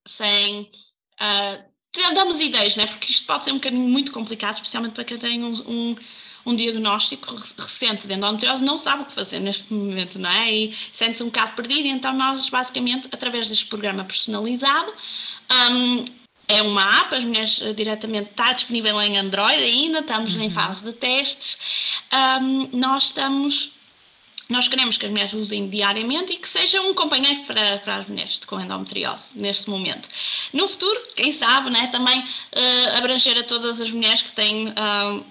sem 0.06 0.70
uh, 1.20 2.14
damos 2.14 2.40
ideias, 2.40 2.76
né? 2.76 2.86
porque 2.86 3.10
isto 3.10 3.26
pode 3.26 3.44
ser 3.44 3.52
um 3.52 3.56
bocadinho 3.56 3.88
muito 3.88 4.12
complicado, 4.12 4.56
especialmente 4.56 4.94
para 4.94 5.04
quem 5.04 5.18
tem 5.18 5.42
um, 5.42 5.52
um, 5.66 5.96
um 6.44 6.54
diagnóstico 6.54 7.34
recente 7.58 8.06
de 8.06 8.14
endometriose, 8.14 8.62
não 8.62 8.78
sabe 8.78 9.02
o 9.02 9.06
que 9.06 9.12
fazer 9.12 9.40
neste 9.40 9.72
momento, 9.72 10.18
não 10.18 10.30
é? 10.30 10.52
E 10.52 10.76
sente-se 10.92 11.22
um 11.22 11.26
bocado 11.26 11.54
perdido, 11.54 11.88
então 11.88 12.12
nós 12.12 12.48
basicamente, 12.48 13.08
através 13.10 13.48
deste 13.48 13.66
programa 13.66 14.04
personalizado, 14.04 14.92
um, 15.70 16.04
é 16.48 16.62
uma 16.62 17.00
app, 17.00 17.14
as 17.14 17.24
mulheres 17.24 17.60
uh, 17.60 17.74
diretamente 17.74 18.30
está 18.30 18.52
disponível 18.52 19.00
em 19.00 19.18
Android 19.18 19.62
ainda, 19.62 19.98
estamos 20.00 20.36
uhum. 20.36 20.42
em 20.42 20.50
fase 20.50 20.84
de 20.84 20.92
testes. 20.92 21.58
Um, 22.40 22.68
nós 22.72 23.04
estamos 23.04 23.72
nós 24.48 24.68
queremos 24.68 24.96
que 24.96 25.04
as 25.04 25.10
mulheres 25.10 25.32
usem 25.32 25.68
diariamente 25.68 26.32
e 26.32 26.36
que 26.36 26.48
seja 26.48 26.80
um 26.80 26.94
companheiro 26.94 27.42
para, 27.44 27.78
para 27.78 27.96
as 27.96 28.08
mulheres 28.08 28.40
com 28.46 28.60
endometriose 28.60 29.30
neste 29.34 29.68
momento. 29.68 30.08
No 30.52 30.68
futuro, 30.68 31.00
quem 31.16 31.32
sabe, 31.32 31.70
né, 31.70 31.88
também 31.88 32.20
uh, 32.20 32.98
abranger 32.98 33.38
a 33.38 33.42
todas 33.42 33.80
as 33.80 33.90
mulheres 33.90 34.22
que 34.22 34.32
têm 34.32 34.68
uh, 34.68 35.24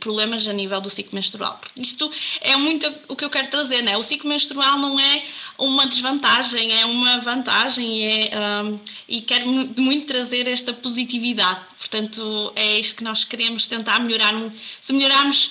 problemas 0.00 0.46
a 0.46 0.52
nível 0.52 0.80
do 0.80 0.90
ciclo 0.90 1.14
menstrual. 1.14 1.58
Porque 1.60 1.80
isto 1.80 2.10
é 2.40 2.56
muito 2.56 2.92
o 3.08 3.16
que 3.16 3.24
eu 3.24 3.30
quero 3.30 3.48
trazer, 3.48 3.82
né? 3.82 3.96
O 3.96 4.02
ciclo 4.02 4.28
menstrual 4.28 4.78
não 4.78 4.98
é 4.98 5.24
uma 5.58 5.86
desvantagem, 5.86 6.72
é 6.78 6.84
uma 6.84 7.20
vantagem 7.20 8.06
é, 8.06 8.30
um, 8.62 8.78
e 9.08 9.20
quero 9.20 9.46
muito 9.48 10.06
trazer 10.06 10.46
esta 10.48 10.72
positividade. 10.72 11.60
Portanto, 11.78 12.52
é 12.54 12.78
isto 12.78 12.96
que 12.96 13.04
nós 13.04 13.24
queremos 13.24 13.66
tentar 13.66 14.00
melhorar. 14.00 14.34
Se 14.80 14.92
melhorarmos 14.92 15.50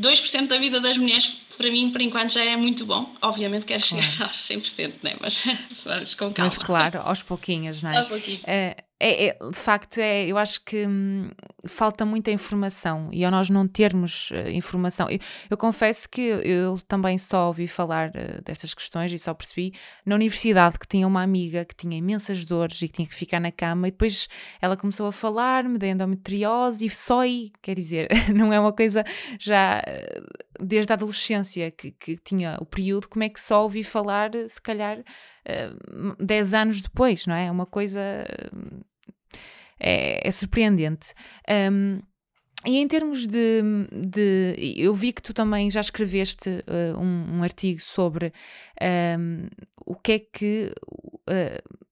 2% 0.00 0.46
da 0.46 0.58
vida 0.58 0.80
das 0.80 0.96
mulheres, 0.98 1.36
para 1.56 1.70
mim, 1.70 1.90
por 1.90 2.00
enquanto, 2.00 2.32
já 2.32 2.44
é 2.44 2.56
muito 2.56 2.84
bom. 2.84 3.14
Obviamente 3.22 3.66
quero 3.66 3.82
chegar 3.82 4.16
claro. 4.16 4.30
aos 4.30 4.48
100%, 4.48 4.94
né? 5.02 5.16
mas 5.20 5.42
vamos 5.84 6.14
com 6.14 6.32
calma. 6.32 6.50
Mas 6.50 6.58
claro, 6.58 7.00
aos 7.02 7.22
pouquinhos, 7.22 7.82
não 7.82 7.90
é? 7.90 7.98
Aos 7.98 8.08
pouquinhos. 8.08 8.42
É, 8.46 8.84
é, 9.00 9.26
é, 9.26 9.38
de 9.50 9.58
facto, 9.58 9.98
é, 9.98 10.24
eu 10.24 10.38
acho 10.38 10.64
que 10.64 10.86
hum, 10.86 11.28
falta 11.66 12.06
muita 12.06 12.30
informação 12.30 13.08
e 13.12 13.24
ao 13.24 13.30
nós 13.30 13.50
não 13.50 13.66
termos 13.66 14.30
uh, 14.30 14.48
informação. 14.50 15.10
Eu, 15.10 15.18
eu, 15.50 15.56
confesso 15.56 16.08
que 16.08 16.20
eu 16.20 16.80
também 16.86 17.18
só 17.18 17.48
ouvi 17.48 17.66
falar 17.66 18.10
uh, 18.10 18.42
destas 18.42 18.72
questões 18.72 19.12
e 19.12 19.18
só 19.18 19.34
percebi 19.34 19.74
na 20.06 20.14
universidade 20.14 20.78
que 20.78 20.86
tinha 20.86 21.06
uma 21.06 21.22
amiga 21.22 21.64
que 21.64 21.74
tinha 21.74 21.98
imensas 21.98 22.46
dores 22.46 22.80
e 22.80 22.88
que 22.88 22.94
tinha 22.94 23.06
que 23.06 23.14
ficar 23.14 23.40
na 23.40 23.50
cama 23.50 23.88
e 23.88 23.90
depois 23.90 24.28
ela 24.58 24.76
começou 24.76 25.06
a 25.06 25.12
falar-me 25.12 25.76
da 25.76 25.88
endometriose 25.88 26.86
e 26.86 26.90
só 26.90 27.20
aí, 27.20 27.50
quer 27.60 27.74
dizer, 27.74 28.08
não 28.32 28.52
é 28.52 28.60
uma 28.60 28.72
coisa 28.72 29.04
já 29.40 29.80
uh, 29.80 30.43
desde 30.60 30.92
a 30.92 30.96
adolescência 30.96 31.70
que, 31.70 31.90
que 31.90 32.16
tinha 32.16 32.56
o 32.60 32.66
período, 32.66 33.08
como 33.08 33.24
é 33.24 33.28
que 33.28 33.40
só 33.40 33.62
ouvi 33.62 33.84
falar, 33.84 34.30
se 34.48 34.60
calhar, 34.60 34.98
uh, 34.98 36.24
10 36.24 36.54
anos 36.54 36.82
depois, 36.82 37.26
não 37.26 37.34
é? 37.34 37.46
É 37.46 37.50
uma 37.50 37.66
coisa 37.66 38.00
é, 39.78 40.26
é 40.26 40.30
surpreendente. 40.30 41.12
Um, 41.48 42.00
e 42.66 42.78
em 42.78 42.88
termos 42.88 43.26
de, 43.26 43.62
de, 43.92 44.74
Eu 44.76 44.94
vi 44.94 45.12
que 45.12 45.20
tu 45.20 45.34
também 45.34 45.70
já 45.70 45.82
escreveste 45.82 46.48
uh, 46.48 46.98
um, 46.98 47.38
um, 47.38 47.42
artigo 47.42 47.80
sobre 47.80 48.32
um, 49.18 49.48
o 49.84 49.94
que 49.94 50.12
é 50.12 50.18
que. 50.18 50.72
Uh, 51.28 51.84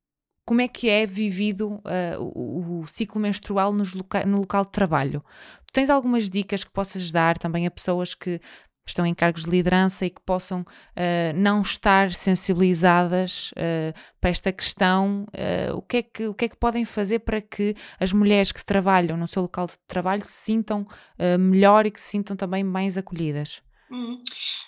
como 0.45 0.61
é 0.61 0.67
que 0.67 0.89
é 0.91 1.07
vivido 1.07 1.75
uh, 1.77 2.21
o, 2.21 2.81
o, 2.81 2.87
ciclo 2.87 3.21
menstrual 3.21 3.73
loca 3.73 4.27
no 4.27 4.39
local 4.39 4.65
de 4.65 4.73
trabalho? 4.73 5.25
Tens 5.73 5.89
algumas 5.89 6.29
dicas 6.29 6.63
que 6.65 6.71
possas 6.71 7.11
dar 7.11 7.39
também 7.39 7.67
a 7.67 7.71
pessoas 7.71 8.15
que 8.15 8.41
estão 8.87 9.07
em 9.07 9.15
cargos 9.15 9.45
de 9.45 9.51
liderança 9.51 10.05
e 10.05 10.11
que 10.11 10.21
possam 10.21 10.61
uh, 10.63 11.37
não 11.37 11.63
estar 11.63 12.13
sensibilizadas 12.13 13.53
uh, 13.53 13.99
para 14.21 14.31
esta 14.31 14.53
questão, 14.53 15.25
uh, 15.29 15.77
o, 15.77 15.83
que 15.83 15.99
é 15.99 16.03
que, 16.03 16.27
o 16.27 16.35
que 16.35 16.45
é 16.47 16.49
que 16.49 16.57
podem 16.57 16.85
fazer 16.85 17.21
para 17.21 17.41
que 17.41 17.75
as 17.99 18.13
mulheres 18.13 18.53
que 18.53 18.65
trabalham 18.65 19.17
no 19.17 19.27
seu 19.29 19.43
local 19.43 19.67
de 19.67 19.79
trabalho 19.87 20.23
se 20.23 20.33
sintam 20.33 20.87
melhor 21.39 21.87
e 21.87 21.91
que 21.91 22.01
se 22.01 22.09
sintam 22.09 22.37
também 22.37 22.65
mais 22.65 22.99
acolhidas? 22.99 23.63
Hum, 23.91 24.23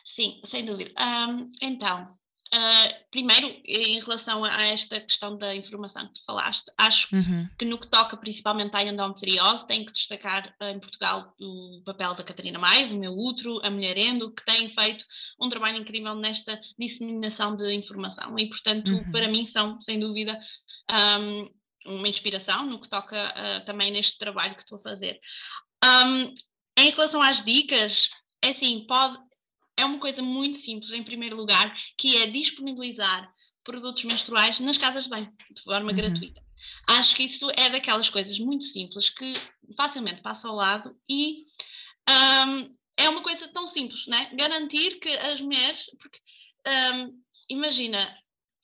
sim, 0.04 0.40
sem 0.44 0.64
dúvida. 0.64 0.92
Um, 1.00 1.50
então, 1.60 2.06
Uh, 2.54 3.10
primeiro, 3.10 3.48
em 3.64 3.98
relação 3.98 4.44
a 4.44 4.62
esta 4.62 5.00
questão 5.00 5.36
da 5.36 5.56
informação 5.56 6.06
que 6.06 6.14
tu 6.14 6.24
falaste, 6.24 6.70
acho 6.78 7.08
uhum. 7.12 7.48
que 7.58 7.64
no 7.64 7.76
que 7.76 7.88
toca 7.88 8.16
principalmente 8.16 8.76
à 8.76 8.82
endometriose, 8.84 9.66
tenho 9.66 9.84
que 9.84 9.92
destacar 9.92 10.54
uh, 10.62 10.66
em 10.66 10.78
Portugal 10.78 11.34
o 11.40 11.82
papel 11.84 12.14
da 12.14 12.22
Catarina 12.22 12.58
Maia, 12.58 12.86
do 12.86 12.96
meu 12.96 13.12
útero, 13.12 13.58
a 13.64 13.70
Mulherendo, 13.70 14.32
que 14.32 14.44
tem 14.44 14.68
feito 14.68 15.04
um 15.40 15.48
trabalho 15.48 15.78
incrível 15.78 16.14
nesta 16.14 16.60
disseminação 16.78 17.56
de 17.56 17.74
informação 17.74 18.38
e, 18.38 18.48
portanto, 18.48 18.92
uhum. 18.92 19.10
para 19.10 19.26
mim 19.26 19.46
são, 19.46 19.80
sem 19.80 19.98
dúvida, 19.98 20.38
um, 21.18 21.50
uma 21.86 22.08
inspiração 22.08 22.66
no 22.66 22.80
que 22.80 22.88
toca 22.88 23.34
uh, 23.34 23.64
também 23.64 23.90
neste 23.90 24.16
trabalho 24.16 24.54
que 24.54 24.62
estou 24.62 24.78
a 24.78 24.82
fazer. 24.82 25.18
Um, 25.84 26.32
em 26.78 26.90
relação 26.90 27.20
às 27.20 27.42
dicas, 27.42 28.10
é 28.42 28.50
assim, 28.50 28.84
pode, 28.86 29.18
é 29.76 29.84
uma 29.84 29.98
coisa 29.98 30.22
muito 30.22 30.56
simples, 30.56 30.92
em 30.92 31.02
primeiro 31.02 31.36
lugar, 31.36 31.74
que 31.96 32.16
é 32.16 32.26
disponibilizar 32.26 33.32
produtos 33.62 34.04
menstruais 34.04 34.60
nas 34.60 34.78
casas 34.78 35.04
de 35.04 35.10
banho, 35.10 35.32
de 35.50 35.62
forma 35.62 35.90
uhum. 35.90 35.96
gratuita. 35.96 36.42
Acho 36.88 37.16
que 37.16 37.24
isso 37.24 37.50
é 37.56 37.68
daquelas 37.68 38.08
coisas 38.08 38.38
muito 38.38 38.64
simples 38.64 39.10
que 39.10 39.34
facilmente 39.76 40.22
passa 40.22 40.48
ao 40.48 40.54
lado 40.54 40.96
e 41.08 41.44
um, 42.46 42.74
é 42.96 43.08
uma 43.08 43.22
coisa 43.22 43.48
tão 43.48 43.66
simples, 43.66 44.06
né? 44.06 44.30
Garantir 44.34 44.98
que 44.98 45.08
as 45.08 45.40
mulheres, 45.40 45.86
porque 45.98 46.18
um, 46.94 47.20
imagina, 47.48 48.16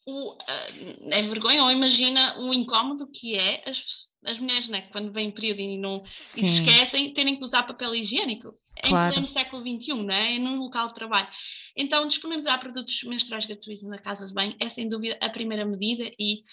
o, 0.07 0.33
uh, 0.33 1.11
é 1.11 1.23
vergonha 1.23 1.62
ou 1.64 1.71
imagina 1.71 2.38
o 2.38 2.55
incómodo 2.55 3.11
que 3.11 3.37
é 3.37 3.62
as, 3.67 4.09
as 4.25 4.38
mulheres, 4.38 4.69
né, 4.69 4.83
quando 4.93 5.12
vêm 5.12 5.31
período 5.31 5.61
e, 5.61 5.76
não, 5.76 6.02
e 6.05 6.11
se 6.11 6.45
esquecem, 6.45 7.12
terem 7.12 7.37
que 7.37 7.45
usar 7.45 7.62
papel 7.64 7.95
higiênico 7.95 8.55
claro. 8.89 9.11
em 9.11 9.13
pleno 9.15 9.29
século 9.29 9.63
XXI, 9.63 9.95
não 9.95 10.15
é? 10.15 10.39
num 10.39 10.57
local 10.59 10.89
de 10.89 10.95
trabalho. 10.95 11.29
Então, 11.77 12.07
disponibilizar 12.07 12.59
produtos 12.59 13.03
menstruais 13.05 13.47
gratuitos 13.47 13.83
na 13.83 13.99
casa 13.99 14.27
de 14.27 14.35
bem 14.35 14.57
é 14.61 14.69
sem 14.69 14.89
dúvida 14.89 15.19
a 15.21 15.29
primeira 15.29 15.65
medida 15.65 16.11
e, 16.19 16.45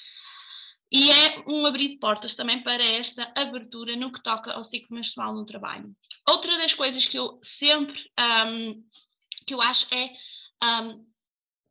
e 0.92 1.12
é 1.12 1.44
um 1.48 1.66
abrir 1.66 1.90
de 1.90 1.98
portas 1.98 2.36
também 2.36 2.62
para 2.62 2.84
esta 2.84 3.32
abertura 3.36 3.96
no 3.96 4.12
que 4.12 4.22
toca 4.22 4.52
ao 4.54 4.64
ciclo 4.64 4.96
menstrual 4.96 5.34
no 5.34 5.46
trabalho. 5.46 5.96
Outra 6.30 6.58
das 6.58 6.74
coisas 6.74 7.06
que 7.06 7.18
eu 7.18 7.40
sempre 7.42 8.10
um, 8.48 8.84
que 9.46 9.54
eu 9.54 9.62
acho 9.62 9.88
é 9.94 10.12
um, 10.64 11.06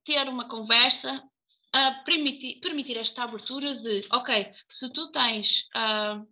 ter 0.04 0.28
uma 0.28 0.48
conversa 0.48 1.22
a 1.72 1.90
permitir, 2.04 2.58
permitir 2.60 2.96
esta 2.96 3.24
abertura 3.24 3.74
de, 3.76 4.06
ok, 4.10 4.50
se 4.68 4.90
tu 4.90 5.10
tens 5.12 5.68
uh, 5.76 6.26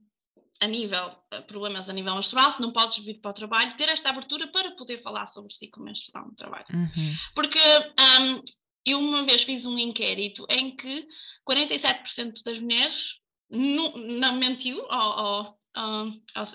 a 0.64 0.66
nível, 0.66 1.14
eh, 1.30 1.40
problemas 1.42 1.88
a 1.88 1.92
nível 1.92 2.14
menstrual, 2.14 2.50
se 2.50 2.60
não 2.60 2.72
podes 2.72 3.04
vir 3.04 3.20
para 3.20 3.30
o 3.30 3.34
trabalho, 3.34 3.76
ter 3.76 3.88
esta 3.88 4.08
abertura 4.08 4.48
para 4.48 4.72
poder 4.72 5.02
falar 5.02 5.26
sobre 5.26 5.52
ciclo 5.52 5.84
menstrual 5.84 6.26
no 6.26 6.34
trabalho. 6.34 6.66
Uhum. 6.72 7.14
Porque 7.34 7.58
um, 7.60 8.42
eu 8.84 8.98
uma 8.98 9.24
vez 9.24 9.42
fiz 9.42 9.64
um 9.64 9.78
inquérito 9.78 10.46
em 10.50 10.74
que 10.74 11.06
47% 11.48 12.42
das 12.44 12.58
mulheres 12.58 13.14
não, 13.50 13.92
não 13.92 14.34
mentiu 14.34 14.84
ao, 14.90 15.12
ao, 15.12 15.58
ao, 15.74 16.08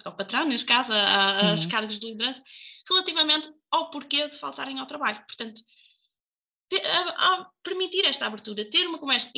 ao, 0.05 0.15
patrão, 0.15 0.47
neste 0.47 0.65
caso, 0.65 0.91
a, 0.93 1.51
aos 1.51 1.65
cargos 1.65 1.99
de 1.99 2.07
liderança, 2.07 2.43
relativamente 2.89 3.51
ao 3.71 3.89
porquê 3.89 4.27
de 4.27 4.37
faltarem 4.37 4.79
ao 4.79 4.87
trabalho. 4.87 5.23
Portanto, 5.27 5.61
ter, 6.69 6.85
a, 6.85 7.09
a 7.09 7.49
permitir 7.63 8.05
esta 8.05 8.27
abertura, 8.27 8.69
ter 8.69 8.87
uma 8.87 8.99
conversa, 8.99 9.29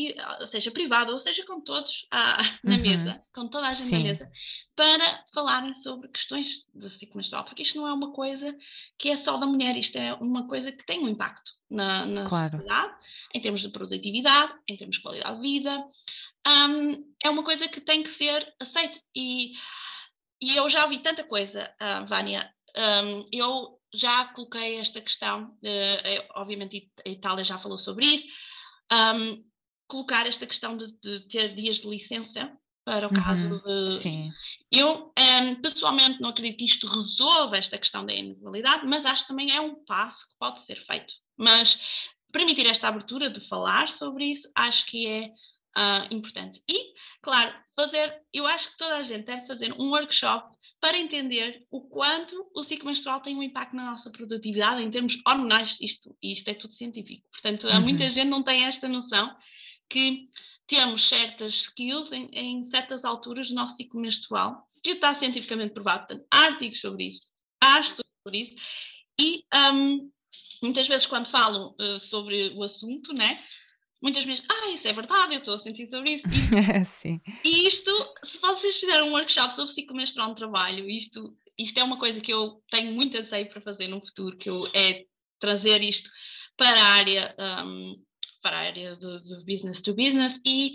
seja 0.46 0.70
privada 0.70 1.14
ou 1.14 1.20
seja 1.20 1.46
com 1.46 1.62
todos 1.62 2.06
na 2.64 2.76
uhum. 2.76 2.82
mesa, 2.82 3.24
com 3.34 3.48
toda 3.48 3.70
a 3.70 3.74
gente 3.74 3.86
Sim. 3.86 3.98
na 3.98 4.04
mesa, 4.04 4.32
para 4.76 5.26
falarem 5.34 5.74
sobre 5.74 6.10
questões 6.10 6.68
de 6.74 6.90
ciclo 6.90 7.18
menstrual, 7.18 7.46
porque 7.46 7.64
isto 7.64 7.78
não 7.78 7.88
é 7.88 7.94
uma 7.94 8.12
coisa 8.12 8.56
que 8.98 9.10
é 9.10 9.16
só 9.16 9.38
da 9.38 9.46
mulher, 9.46 9.78
isto 9.78 9.98
é 9.98 10.14
uma 10.16 10.48
coisa 10.48 10.72
que 10.72 10.86
tem 10.86 11.00
um 11.00 11.08
impacto 11.08 11.52
na, 11.70 12.06
na 12.06 12.24
claro. 12.26 12.52
sociedade, 12.52 12.94
em 13.34 13.40
termos 13.40 13.62
de 13.62 13.70
produtividade, 13.70 14.54
em 14.68 14.76
termos 14.76 14.98
de 14.98 15.02
qualidade 15.02 15.36
de 15.36 15.42
vida, 15.42 15.88
um, 16.48 17.14
é 17.24 17.30
uma 17.30 17.44
coisa 17.44 17.68
que 17.68 17.80
tem 17.80 18.04
que 18.04 18.10
ser 18.10 18.54
aceita. 18.60 19.00
E, 19.16 19.54
e 20.42 20.58
eu 20.58 20.68
já 20.70 20.84
ouvi 20.84 20.98
tanta 20.98 21.24
coisa, 21.24 21.72
uh, 21.80 22.06
Vânia, 22.06 22.52
um, 22.76 23.26
eu 23.32 23.81
já 23.94 24.26
coloquei 24.26 24.78
esta 24.78 25.02
questão, 25.02 25.58
uh, 25.64 26.28
obviamente 26.36 26.92
a 27.06 27.10
Itália 27.10 27.44
já 27.44 27.58
falou 27.58 27.78
sobre 27.78 28.06
isso, 28.06 28.26
um, 28.92 29.44
colocar 29.88 30.26
esta 30.26 30.46
questão 30.46 30.78
de, 30.78 30.88
de, 31.02 31.28
ter 31.28 31.54
dias 31.54 31.78
de 31.78 31.88
licença 31.88 32.52
para 32.86 33.08
o 33.08 33.14
caso 33.14 33.50
uhum, 33.50 33.86
de. 33.86 33.92
Sim. 33.92 34.32
Eu 34.72 35.14
um, 35.18 35.62
pessoalmente 35.62 36.20
não 36.22 36.30
acredito 36.30 36.58
que 36.58 36.66
isto 36.66 36.88
resolva 36.88 37.58
esta 37.58 37.78
questão 37.78 38.06
da 38.06 38.14
inequalidade, 38.14 38.88
mas 38.88 39.06
acho 39.06 39.24
que 39.24 39.28
também 39.28 39.52
é 39.56 39.62
um 39.62 39.84
passo 39.86 40.28
que 40.28 40.34
pode 40.40 40.62
ser 40.62 40.78
feito. 40.78 41.14
Mas 41.38 41.78
permitir 42.32 42.66
esta 42.66 42.88
abertura 42.88 43.30
de 43.30 43.42
falar 43.42 43.90
sobre 43.90 44.26
isso, 44.26 44.50
acho 44.56 44.86
que 44.86 45.06
é 45.06 45.28
uh, 45.78 46.14
importante. 46.14 46.64
E, 46.70 46.94
claro, 47.22 47.54
fazer, 47.76 48.22
eu 48.34 48.48
acho 48.48 48.72
que 48.72 48.78
toda 48.78 48.98
a 48.98 49.04
gente 49.04 49.26
deve 49.26 49.46
fazer 49.46 49.74
um 49.74 49.90
workshop 49.92 50.56
para 50.82 50.98
entender 50.98 51.66
o 51.70 51.82
quanto 51.82 52.50
o 52.56 52.64
ciclo 52.64 52.88
menstrual 52.88 53.22
tem 53.22 53.36
um 53.36 53.44
impacto 53.44 53.76
na 53.76 53.92
nossa 53.92 54.10
produtividade 54.10 54.82
em 54.82 54.90
termos 54.90 55.16
hormonais, 55.28 55.78
isto, 55.80 56.18
isto 56.22 56.50
é 56.50 56.56
tudo 56.56 56.74
científico. 56.74 57.24
Portanto, 57.32 57.68
uhum. 57.68 57.82
muita 57.82 58.10
gente 58.10 58.28
não 58.28 58.42
tem 58.42 58.66
esta 58.66 58.90
noção 58.90 59.34
que 59.88 60.28
temos 60.66 61.08
certas 61.08 61.54
skills 61.54 62.12
em, 62.12 62.30
em, 62.34 62.64
certas 62.64 63.06
alturas 63.06 63.50
do 63.50 63.54
nosso 63.54 63.76
ciclo 63.76 64.02
menstrual, 64.02 64.68
que 64.84 64.92
está 64.92 65.14
cientificamente 65.14 65.74
provado. 65.74 66.08
Portanto, 66.08 66.28
há 66.32 66.46
artigos 66.46 66.82
sobre 66.82 67.06
isso, 67.06 67.28
há 67.64 67.80
estudos 67.80 68.12
sobre 68.26 68.40
isso, 68.40 68.56
e 69.20 69.44
um, 69.72 70.10
muitas 70.64 70.88
vezes 70.88 71.06
quando 71.06 71.28
falam 71.28 71.76
uh, 71.80 72.00
sobre 72.00 72.50
o 72.56 72.64
assunto, 72.64 73.14
né, 73.14 73.44
muitas 74.02 74.24
vezes, 74.24 74.44
ah, 74.50 74.70
isso 74.70 74.88
é 74.88 74.94
verdade, 74.94 75.36
eu 75.36 75.40
estou 75.40 75.54
a 75.54 75.58
sentir 75.58 75.88
sobre 75.88 76.14
isso. 76.14 76.28
E, 76.28 76.86
Sim. 76.86 77.22
e 77.44 77.68
isto, 77.68 77.92
se 78.24 78.38
vocês 78.40 78.78
fizerem 78.78 79.04
um 79.04 79.14
workshop 79.14 79.54
sobre 79.54 79.72
ciclo 79.72 79.96
menstrual 79.96 80.30
no 80.30 80.36
trabalho, 80.36 80.90
isto, 80.90 81.36
isto 81.58 81.80
é 81.80 81.84
uma 81.84 82.00
coisa 82.00 82.20
que 82.20 82.34
eu 82.34 82.64
tenho 82.70 82.92
muito 82.92 83.18
anseio 83.18 83.48
para 83.50 83.62
fazer 83.62 83.88
no 83.88 84.06
futuro, 84.06 84.38
que 84.38 84.50
eu, 84.50 84.68
é 84.74 85.06
trazer 85.40 85.84
isto 85.84 86.10
para 86.58 86.80
a 86.80 86.86
área, 86.94 87.36
um, 87.66 88.04
para 88.42 88.58
a 88.58 88.62
área 88.62 88.96
de, 88.96 89.22
de, 89.22 89.46
business 89.46 89.82
to 89.82 89.94
business 89.94 90.40
e 90.46 90.74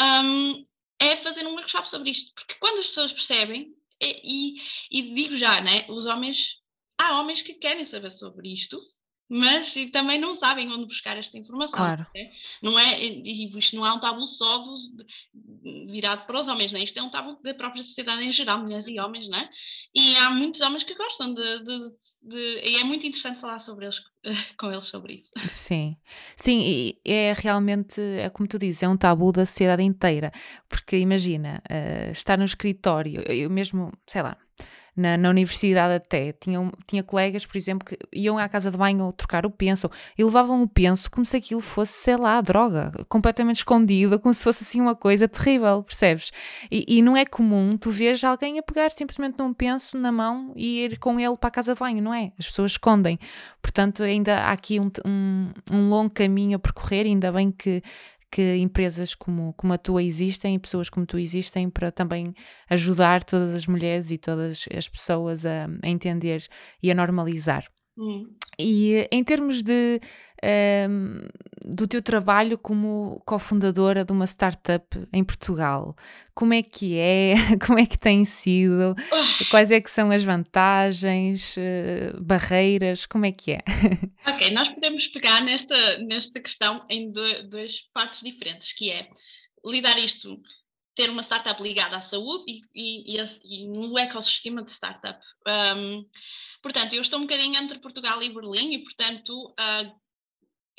um, 0.00 0.64
é 0.98 1.16
fazer 1.16 1.46
um 1.46 1.54
workshop 1.54 1.88
sobre 1.88 2.10
isto, 2.10 2.32
porque 2.34 2.54
quando 2.60 2.78
as 2.78 2.86
pessoas 2.88 3.12
percebem, 3.12 3.74
e, 4.02 4.54
e 4.90 5.14
digo 5.14 5.36
já, 5.36 5.60
né? 5.60 5.84
Os 5.88 6.06
homens, 6.06 6.56
há 6.98 7.20
homens 7.20 7.42
que 7.42 7.54
querem 7.54 7.84
saber 7.84 8.10
sobre 8.10 8.52
isto, 8.52 8.80
mas 9.30 9.72
também 9.92 10.18
não 10.18 10.34
sabem 10.34 10.68
onde 10.72 10.86
buscar 10.86 11.16
esta 11.16 11.38
informação. 11.38 11.78
Claro. 11.78 12.04
Né? 12.12 12.32
Não 12.60 12.76
é, 12.76 13.00
isto 13.00 13.76
não 13.76 13.86
é 13.86 13.92
um 13.92 14.00
tabu 14.00 14.26
só 14.26 14.58
dos, 14.58 14.90
virado 15.88 16.26
para 16.26 16.40
os 16.40 16.48
homens, 16.48 16.72
né? 16.72 16.80
isto 16.80 16.98
é 16.98 17.02
um 17.02 17.10
tabu 17.10 17.40
da 17.40 17.54
própria 17.54 17.84
sociedade 17.84 18.24
em 18.24 18.32
geral, 18.32 18.58
mulheres 18.58 18.88
e 18.88 18.98
homens, 18.98 19.28
né? 19.28 19.48
e 19.94 20.16
há 20.16 20.30
muitos 20.30 20.60
homens 20.60 20.82
que 20.82 20.96
gostam 20.96 21.32
de, 21.32 21.64
de, 21.64 21.92
de, 22.22 22.60
e 22.64 22.80
é 22.80 22.82
muito 22.82 23.06
interessante 23.06 23.38
falar 23.38 23.60
sobre 23.60 23.84
eles, 23.84 24.00
com 24.58 24.72
eles 24.72 24.84
sobre 24.84 25.14
isso. 25.14 25.30
Sim, 25.46 25.96
sim, 26.34 26.60
e 26.60 27.00
é 27.04 27.32
realmente, 27.32 28.00
é 28.00 28.28
como 28.30 28.48
tu 28.48 28.58
dizes, 28.58 28.82
é 28.82 28.88
um 28.88 28.96
tabu 28.96 29.30
da 29.30 29.46
sociedade 29.46 29.84
inteira, 29.84 30.32
porque 30.68 30.96
imagina, 30.98 31.62
uh, 31.70 32.10
estar 32.10 32.36
no 32.36 32.44
escritório, 32.44 33.22
eu 33.30 33.48
mesmo, 33.48 33.92
sei 34.08 34.22
lá, 34.22 34.36
na, 34.96 35.16
na 35.16 35.30
universidade 35.30 35.94
até. 35.94 36.32
Tinha, 36.32 36.70
tinha 36.86 37.02
colegas, 37.02 37.46
por 37.46 37.56
exemplo, 37.56 37.86
que 37.86 37.98
iam 38.12 38.38
à 38.38 38.48
casa 38.48 38.70
de 38.70 38.76
banho 38.76 39.12
trocar 39.12 39.46
o 39.46 39.50
penso 39.50 39.90
e 40.16 40.24
levavam 40.24 40.62
o 40.62 40.68
penso 40.68 41.10
como 41.10 41.24
se 41.24 41.36
aquilo 41.36 41.60
fosse, 41.60 41.92
sei 41.92 42.16
lá, 42.16 42.40
droga, 42.40 42.92
completamente 43.08 43.58
escondida, 43.58 44.18
como 44.18 44.32
se 44.34 44.44
fosse 44.44 44.62
assim 44.62 44.80
uma 44.80 44.94
coisa 44.94 45.28
terrível, 45.28 45.82
percebes? 45.82 46.30
E, 46.70 46.84
e 46.88 47.02
não 47.02 47.16
é 47.16 47.24
comum 47.24 47.76
tu 47.76 47.90
veres 47.90 48.22
alguém 48.24 48.58
a 48.58 48.62
pegar 48.62 48.90
simplesmente 48.90 49.38
num 49.38 49.52
penso 49.52 49.98
na 49.98 50.12
mão 50.12 50.52
e 50.56 50.84
ir 50.84 50.98
com 50.98 51.18
ele 51.18 51.36
para 51.36 51.48
a 51.48 51.52
casa 51.52 51.74
de 51.74 51.80
banho, 51.80 52.02
não 52.02 52.14
é? 52.14 52.32
As 52.38 52.46
pessoas 52.46 52.72
escondem. 52.72 53.18
Portanto, 53.62 54.02
ainda 54.02 54.38
há 54.38 54.52
aqui 54.52 54.80
um, 54.80 54.90
um, 55.06 55.50
um 55.70 55.88
longo 55.88 56.12
caminho 56.12 56.56
a 56.56 56.58
percorrer, 56.58 57.06
ainda 57.06 57.32
bem 57.32 57.50
que 57.50 57.82
que 58.30 58.56
empresas 58.56 59.14
como, 59.14 59.52
como 59.54 59.72
a 59.72 59.78
tua 59.78 60.02
existem 60.02 60.54
e 60.54 60.58
pessoas 60.58 60.88
como 60.88 61.04
tu 61.04 61.18
existem 61.18 61.68
para 61.68 61.90
também 61.90 62.34
ajudar 62.68 63.24
todas 63.24 63.54
as 63.54 63.66
mulheres 63.66 64.10
e 64.10 64.18
todas 64.18 64.66
as 64.76 64.88
pessoas 64.88 65.44
a, 65.44 65.66
a 65.82 65.88
entender 65.88 66.46
e 66.82 66.90
a 66.90 66.94
normalizar. 66.94 67.66
Hum. 67.98 68.30
E 68.58 69.08
em 69.10 69.24
termos 69.24 69.62
de, 69.62 70.00
um, 70.42 70.46
ehm, 70.46 71.28
do 71.64 71.86
teu 71.86 72.02
trabalho 72.02 72.58
como 72.58 73.20
cofundadora 73.26 74.04
de 74.04 74.12
uma 74.12 74.26
startup 74.26 74.86
em 75.12 75.22
Portugal, 75.22 75.94
como 76.34 76.54
é 76.54 76.62
que 76.62 76.96
é? 76.96 77.34
Como 77.66 77.78
é 77.78 77.86
que 77.86 77.98
tem 77.98 78.24
sido? 78.24 78.94
Quais 79.50 79.70
é 79.70 79.80
que 79.80 79.90
são 79.90 80.10
as 80.10 80.24
vantagens, 80.24 81.56
uh, 81.56 82.22
barreiras? 82.22 83.04
Como 83.06 83.26
é 83.26 83.32
que 83.32 83.52
é? 83.52 83.60
Ok, 84.26 84.50
nós 84.50 84.68
podemos 84.68 85.06
pegar 85.08 85.42
nesta, 85.42 85.98
nesta 85.98 86.40
questão 86.40 86.84
em 86.88 87.10
duas 87.10 87.80
partes 87.92 88.20
diferentes, 88.22 88.72
que 88.72 88.90
é 88.90 89.08
lidar 89.64 89.98
isto 89.98 90.40
ter 90.94 91.10
uma 91.10 91.22
startup 91.22 91.62
ligada 91.62 91.96
à 91.96 92.00
saúde 92.00 92.44
e, 92.46 92.62
e, 92.74 93.16
e, 93.16 93.24
e 93.44 93.68
no 93.68 93.98
ecossistema 93.98 94.62
de 94.62 94.70
startup. 94.70 95.20
Um, 95.76 96.06
Portanto, 96.62 96.94
eu 96.94 97.00
estou 97.00 97.18
um 97.18 97.22
bocadinho 97.22 97.56
entre 97.56 97.78
Portugal 97.78 98.22
e 98.22 98.28
Berlim 98.28 98.74
e, 98.74 98.78
portanto, 98.82 99.48
uh, 99.48 100.00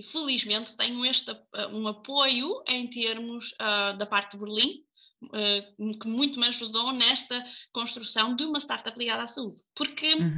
felizmente 0.04 0.76
tenho 0.76 1.06
este 1.06 1.32
uh, 1.32 1.68
um 1.72 1.88
apoio 1.88 2.64
em 2.68 2.88
termos 2.88 3.52
uh, 3.54 3.98
da 3.98 4.06
parte 4.06 4.32
de 4.32 4.44
Berlim, 4.44 4.84
que 6.02 6.08
muito 6.08 6.40
me 6.40 6.48
ajudou 6.48 6.92
nesta 6.92 7.46
construção 7.72 8.36
de 8.36 8.44
uma 8.44 8.60
startup 8.60 8.98
ligada 8.98 9.24
à 9.24 9.28
saúde. 9.28 9.62
Porque, 9.76 10.16
uhum. 10.16 10.38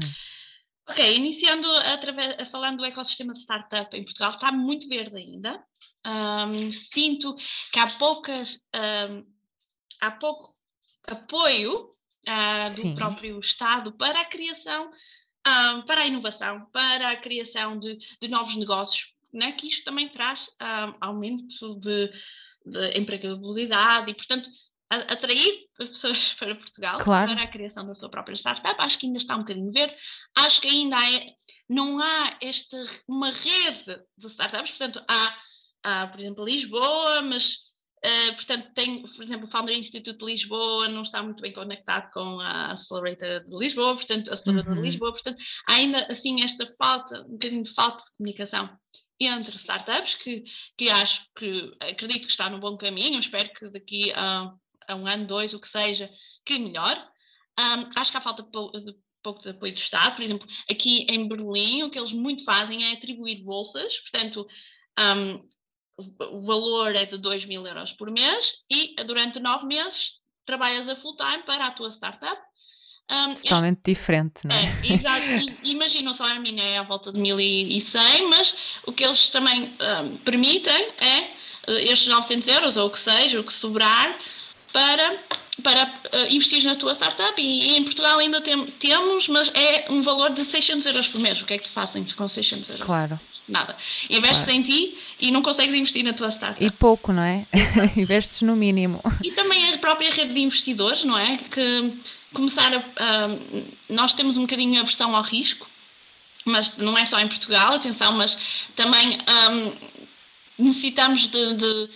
ok, 0.89 1.15
iniciando 1.15 1.71
através, 1.71 2.49
falando 2.49 2.79
do 2.79 2.85
ecossistema 2.85 3.31
de 3.31 3.39
startup 3.39 3.95
em 3.95 4.03
Portugal, 4.03 4.31
está 4.31 4.51
muito 4.51 4.89
verde 4.89 5.15
ainda. 5.15 5.63
Um, 6.05 6.69
sinto 6.69 7.33
que 7.71 7.79
há 7.79 7.87
poucas, 7.91 8.59
um, 8.75 9.25
há 10.01 10.11
pouco 10.11 10.53
apoio 11.07 11.95
uh, 12.27 12.75
do 12.75 12.93
próprio 12.93 13.39
Estado 13.39 13.93
para 13.93 14.19
a 14.19 14.25
criação 14.25 14.91
um, 15.47 15.81
para 15.81 16.01
a 16.01 16.07
inovação, 16.07 16.65
para 16.71 17.11
a 17.11 17.15
criação 17.15 17.77
de, 17.77 17.97
de 18.21 18.27
novos 18.27 18.55
negócios, 18.55 19.12
né? 19.33 19.51
que 19.51 19.67
isto 19.67 19.83
também 19.83 20.09
traz 20.09 20.49
um, 20.61 20.93
aumento 21.01 21.79
de, 21.79 22.11
de 22.65 22.97
empregabilidade 22.97 24.11
e, 24.11 24.13
portanto, 24.13 24.49
atrair 24.89 25.67
pessoas 25.77 26.33
para 26.39 26.55
Portugal 26.55 26.97
claro. 26.99 27.33
para 27.33 27.43
a 27.43 27.47
criação 27.47 27.85
da 27.85 27.93
sua 27.93 28.09
própria 28.09 28.35
startup. 28.35 28.75
Acho 28.79 28.99
que 28.99 29.05
ainda 29.05 29.17
está 29.17 29.35
um 29.35 29.39
bocadinho 29.39 29.71
verde. 29.71 29.95
Acho 30.37 30.61
que 30.61 30.67
ainda 30.67 30.97
é, 31.09 31.33
não 31.69 31.99
há 31.99 32.37
esta 32.41 32.77
uma 33.07 33.31
rede 33.31 34.01
de 34.17 34.27
startups. 34.27 34.71
Portanto, 34.71 35.03
há, 35.07 35.37
há 35.83 36.07
por 36.07 36.19
exemplo, 36.19 36.45
Lisboa, 36.45 37.21
mas 37.21 37.57
Uh, 38.05 38.35
portanto, 38.35 38.69
tem, 38.75 39.01
por 39.01 39.23
exemplo, 39.23 39.47
o 39.47 39.49
Founder 39.49 39.77
Institute 39.77 40.19
de 40.19 40.25
Lisboa 40.25 40.89
não 40.89 41.03
está 41.03 41.23
muito 41.23 41.41
bem 41.41 41.53
conectado 41.53 42.11
com 42.11 42.37
a 42.41 42.73
Accelerator 42.73 43.47
de 43.47 43.57
Lisboa, 43.57 43.95
portanto, 43.95 44.29
a 44.29 44.33
Accelerator 44.33 44.73
uhum. 44.73 44.81
de 44.81 44.81
Lisboa, 44.81 45.13
portanto, 45.13 45.41
há 45.69 45.75
ainda 45.75 46.05
assim 46.11 46.43
esta 46.43 46.67
falta, 46.77 47.21
um 47.21 47.31
bocadinho 47.31 47.63
de 47.63 47.73
falta 47.73 48.03
de 48.03 48.17
comunicação 48.17 48.69
entre 49.19 49.55
startups, 49.55 50.15
que, 50.15 50.43
que 50.77 50.89
acho 50.89 51.25
que, 51.37 51.71
acredito 51.79 52.25
que 52.25 52.31
está 52.31 52.49
no 52.49 52.59
bom 52.59 52.77
caminho, 52.77 53.19
espero 53.19 53.53
que 53.53 53.69
daqui 53.69 54.11
a, 54.13 54.53
a 54.87 54.95
um 54.95 55.07
ano, 55.07 55.27
dois, 55.27 55.53
o 55.53 55.59
que 55.59 55.67
seja, 55.67 56.09
que 56.45 56.59
melhore. 56.59 56.99
Um, 57.59 57.89
acho 57.95 58.11
que 58.11 58.17
há 58.17 58.21
falta 58.21 58.43
de 58.43 58.49
pouco 59.23 59.41
de 59.41 59.49
apoio 59.49 59.73
do 59.73 59.77
Estado, 59.77 60.15
por 60.15 60.23
exemplo, 60.23 60.47
aqui 60.69 61.07
em 61.09 61.27
Berlim, 61.27 61.83
o 61.83 61.89
que 61.89 61.97
eles 61.97 62.11
muito 62.11 62.43
fazem 62.43 62.83
é 62.83 62.93
atribuir 62.93 63.43
bolsas, 63.43 63.97
portanto, 63.99 64.45
um, 64.99 65.49
o 65.97 66.41
valor 66.41 66.95
é 66.95 67.05
de 67.05 67.17
2 67.17 67.45
mil 67.45 67.65
euros 67.65 67.93
por 67.93 68.11
mês 68.11 68.55
e 68.69 68.95
durante 69.05 69.39
nove 69.39 69.65
meses 69.65 70.19
trabalhas 70.45 70.89
a 70.89 70.95
full 70.95 71.15
time 71.15 71.43
para 71.43 71.67
a 71.67 71.71
tua 71.71 71.89
startup. 71.89 72.41
Um, 73.11 73.35
Totalmente 73.35 73.79
este, 73.79 73.91
diferente, 73.91 74.47
não 74.47 74.55
é? 74.55 74.63
é 74.63 74.93
exato. 74.93 75.57
Imagina 75.63 76.11
o 76.11 76.13
salário 76.13 76.41
mínimo 76.41 76.65
é 76.65 76.77
à 76.77 76.83
volta 76.83 77.11
de 77.11 77.19
1.100, 77.19 78.29
mas 78.29 78.55
o 78.87 78.93
que 78.93 79.03
eles 79.03 79.29
também 79.29 79.73
um, 79.79 80.17
permitem 80.17 80.89
é 80.97 81.19
uh, 81.67 81.77
estes 81.79 82.07
900 82.07 82.47
euros 82.47 82.77
ou 82.77 82.87
o 82.87 82.89
que 82.89 82.99
seja, 82.99 83.39
o 83.39 83.43
que 83.43 83.53
sobrar, 83.53 84.17
para, 84.71 85.19
para 85.61 85.85
uh, 85.85 86.33
investir 86.33 86.63
na 86.63 86.75
tua 86.75 86.95
startup. 86.95 87.39
E, 87.39 87.71
e 87.71 87.77
em 87.77 87.83
Portugal 87.83 88.19
ainda 88.19 88.41
tem, 88.41 88.65
temos, 88.67 89.27
mas 89.27 89.51
é 89.53 89.85
um 89.89 90.01
valor 90.01 90.31
de 90.31 90.43
600 90.45 90.85
euros 90.85 91.07
por 91.07 91.19
mês. 91.19 91.41
O 91.41 91.45
que 91.45 91.53
é 91.53 91.57
que 91.57 91.65
tu 91.65 91.71
fazem 91.71 92.05
com 92.15 92.27
600 92.27 92.69
euros? 92.69 92.85
Claro 92.85 93.19
nada. 93.47 93.75
Investes 94.09 94.45
claro. 94.45 94.51
em 94.59 94.61
ti 94.61 94.97
e 95.19 95.29
não 95.29 95.41
consegues 95.41 95.75
investir 95.75 96.03
na 96.03 96.13
tua 96.13 96.29
startup. 96.31 96.63
E 96.63 96.71
pouco, 96.71 97.11
não 97.11 97.21
é? 97.21 97.45
Investes 97.97 98.41
no 98.41 98.55
mínimo. 98.55 99.01
E 99.21 99.31
também 99.31 99.73
a 99.73 99.77
própria 99.77 100.11
rede 100.11 100.33
de 100.33 100.41
investidores, 100.41 101.03
não 101.03 101.17
é? 101.17 101.37
Que 101.37 101.93
começar 102.33 102.73
a. 102.73 102.79
Uh, 102.79 103.77
nós 103.89 104.13
temos 104.13 104.37
um 104.37 104.41
bocadinho 104.41 104.79
a 104.79 104.83
versão 104.83 105.15
ao 105.15 105.23
risco, 105.23 105.69
mas 106.45 106.75
não 106.77 106.97
é 106.97 107.05
só 107.05 107.19
em 107.19 107.27
Portugal, 107.27 107.73
atenção, 107.73 108.13
mas 108.13 108.37
também 108.75 109.17
um, 109.49 110.63
necessitamos 110.63 111.27
de, 111.27 111.53
de 111.53 111.89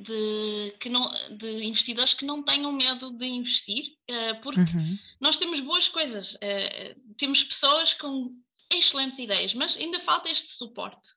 de, 0.00 0.74
que 0.80 0.88
não, 0.88 1.12
de 1.30 1.62
investidores 1.64 2.14
que 2.14 2.24
não 2.24 2.42
tenham 2.42 2.72
medo 2.72 3.10
de 3.10 3.26
investir, 3.26 3.96
uh, 4.10 4.40
porque 4.42 4.60
uhum. 4.60 4.98
nós 5.20 5.36
temos 5.36 5.60
boas 5.60 5.88
coisas, 5.88 6.34
uh, 6.34 7.14
temos 7.18 7.44
pessoas 7.44 7.92
com 7.92 8.34
excelentes 8.72 9.18
ideias, 9.18 9.52
mas 9.52 9.76
ainda 9.76 10.00
falta 10.00 10.30
este 10.30 10.48
suporte. 10.48 11.10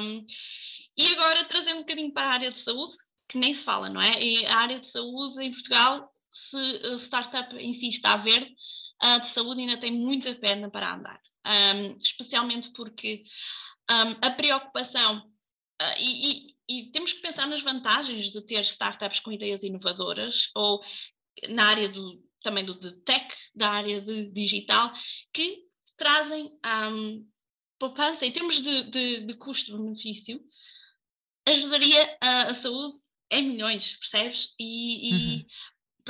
Um, 0.00 0.24
e 0.96 1.06
agora, 1.08 1.44
trazendo 1.44 1.78
um 1.78 1.80
bocadinho 1.80 2.12
para 2.12 2.28
a 2.28 2.32
área 2.32 2.50
de 2.50 2.60
saúde, 2.60 2.96
que 3.28 3.38
nem 3.38 3.52
se 3.52 3.62
fala, 3.62 3.88
não 3.88 4.00
é? 4.00 4.10
E 4.20 4.44
a 4.46 4.56
área 4.56 4.80
de 4.80 4.86
saúde 4.86 5.42
em 5.42 5.52
Portugal, 5.52 6.09
se 6.30 6.56
a 6.56 6.94
startup 6.98 7.56
em 7.56 7.72
si 7.72 7.88
está 7.88 8.16
verde, 8.16 8.54
a 9.00 9.18
de 9.18 9.28
saúde 9.28 9.60
ainda 9.60 9.78
tem 9.78 9.92
muita 9.92 10.34
perna 10.34 10.70
para 10.70 10.94
andar. 10.94 11.20
Um, 11.46 11.96
especialmente 11.96 12.70
porque 12.72 13.24
um, 13.90 14.26
a 14.26 14.30
preocupação, 14.30 15.18
uh, 15.82 15.98
e, 15.98 16.30
e, 16.30 16.56
e, 16.68 16.90
temos 16.92 17.12
que 17.12 17.20
pensar 17.20 17.46
nas 17.46 17.62
vantagens 17.62 18.30
de 18.30 18.42
ter 18.42 18.60
startups 18.62 19.20
com 19.20 19.32
ideias 19.32 19.62
inovadoras, 19.62 20.50
ou 20.54 20.82
na 21.48 21.64
área 21.64 21.88
do, 21.88 22.22
também 22.42 22.64
do 22.64 22.78
de 22.78 22.92
tech, 23.02 23.34
da 23.54 23.70
área 23.70 24.00
de 24.00 24.30
digital, 24.30 24.92
que 25.32 25.64
trazem 25.96 26.52
um, 26.92 27.26
poupança 27.78 28.26
em 28.26 28.32
termos 28.32 28.60
de, 28.60 28.84
de, 28.84 29.20
de 29.22 29.34
custo-benefício, 29.34 30.40
ajudaria 31.46 32.18
a, 32.20 32.42
a, 32.50 32.54
saúde 32.54 32.98
em 33.30 33.42
milhões, 33.48 33.96
percebes? 33.96 34.54
E, 34.58 35.08
e 35.08 35.12
uhum. 35.12 35.46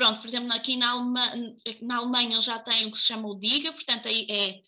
Pronto, 0.01 0.19
por 0.19 0.29
exemplo, 0.29 0.51
aqui 0.55 0.79
na, 0.79 0.93
Alemanha, 0.93 1.57
na 1.83 1.97
Alemanha 1.99 2.41
já 2.41 2.59
tem 2.59 2.87
o 2.87 2.91
que 2.91 2.97
se 2.97 3.05
chama 3.05 3.29
o 3.29 3.35
DIGA, 3.35 3.71
portanto 3.71 4.09
aí 4.09 4.27
é 4.31 4.63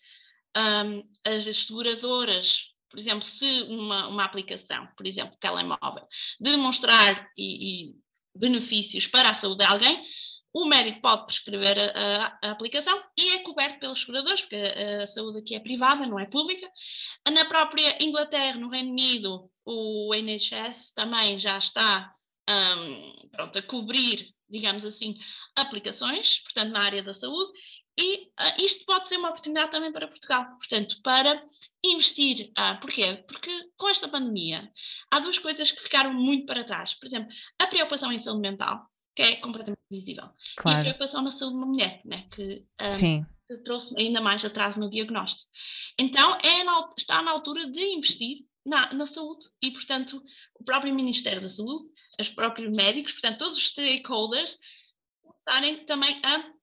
um, 0.85 1.03
as 1.25 1.57
seguradoras, 1.57 2.67
por 2.87 2.99
exemplo, 2.99 3.27
se 3.27 3.63
uma, 3.63 4.07
uma 4.09 4.23
aplicação, 4.23 4.87
por 4.95 5.07
exemplo, 5.07 5.35
telemóvel, 5.39 6.07
demonstrar 6.39 7.27
e, 7.35 7.87
e 7.87 7.95
benefícios 8.35 9.07
para 9.07 9.31
a 9.31 9.33
saúde 9.33 9.65
de 9.65 9.71
alguém, 9.71 10.03
o 10.53 10.65
médico 10.65 11.01
pode 11.01 11.25
prescrever 11.25 11.79
a, 11.79 11.87
a, 11.87 12.49
a, 12.49 12.51
aplicação 12.51 13.01
e 13.17 13.31
é 13.31 13.39
coberto 13.39 13.79
pelos 13.79 14.01
seguradores, 14.01 14.41
porque 14.41 14.55
a, 14.55 15.01
a, 15.01 15.07
saúde 15.07 15.39
aqui 15.39 15.55
é 15.55 15.59
privada, 15.59 16.05
não 16.05 16.19
é 16.19 16.27
pública. 16.27 16.69
Na 17.31 17.45
própria 17.45 17.97
Inglaterra, 17.99 18.59
no 18.59 18.69
Reino 18.69 18.91
Unido, 18.91 19.49
o 19.65 20.13
NHS 20.13 20.91
também 20.93 21.39
já 21.39 21.57
está 21.57 22.13
um, 22.47 23.29
pronto, 23.29 23.57
a 23.57 23.61
cobrir, 23.63 24.32
digamos 24.49 24.85
assim, 24.85 25.17
aplicações, 25.55 26.39
portanto, 26.39 26.71
na 26.71 26.83
área 26.83 27.03
da 27.03 27.13
saúde. 27.13 27.51
E 27.97 28.23
uh, 28.23 28.63
isto 28.63 28.85
pode 28.85 29.07
ser 29.07 29.17
uma 29.17 29.29
oportunidade 29.29 29.69
também 29.69 29.91
para 29.91 30.07
Portugal, 30.07 30.45
portanto, 30.57 30.99
para 31.03 31.43
investir. 31.83 32.51
Uh, 32.57 32.79
porquê? 32.79 33.23
Porque 33.27 33.51
com 33.77 33.87
esta 33.87 34.07
pandemia 34.07 34.71
há 35.11 35.19
duas 35.19 35.37
coisas 35.37 35.71
que 35.71 35.81
ficaram 35.81 36.13
muito 36.13 36.45
para 36.45 36.63
trás. 36.63 36.93
Por 36.93 37.05
exemplo, 37.05 37.31
a 37.59 37.67
preocupação 37.67 38.11
em 38.11 38.17
saúde 38.17 38.41
mental, 38.41 38.87
que 39.15 39.21
é 39.21 39.35
completamente 39.35 39.79
visível, 39.91 40.27
claro. 40.57 40.77
e 40.77 40.81
a 40.81 40.83
preocupação 40.83 41.21
na 41.21 41.29
saúde 41.29 41.53
de 41.53 41.57
uma 41.57 41.67
mulher, 41.67 42.01
né? 42.03 42.27
que, 42.31 42.65
um, 42.81 43.25
que 43.47 43.57
trouxe 43.63 43.93
ainda 43.95 44.19
mais 44.19 44.43
atraso 44.43 44.79
no 44.79 44.89
diagnóstico. 44.89 45.47
Então, 45.99 46.35
é 46.43 46.63
na, 46.63 46.89
está 46.97 47.21
na 47.21 47.31
altura 47.31 47.69
de 47.69 47.81
investir 47.93 48.39
na, 48.65 48.93
na, 48.93 49.05
saúde 49.05 49.45
e, 49.61 49.71
portanto, 49.71 50.23
o 50.55 50.63
próprio 50.63 50.93
Ministério 50.93 51.41
da 51.41 51.49
Saúde, 51.49 51.89
os 52.19 52.29
próprios 52.29 52.71
médicos, 52.71 53.13
portanto, 53.13 53.39
todos 53.39 53.57
os 53.57 53.67
stakeholders 53.67 54.57
começarem 55.21 55.85
também 55.85 56.21
a 56.25 56.53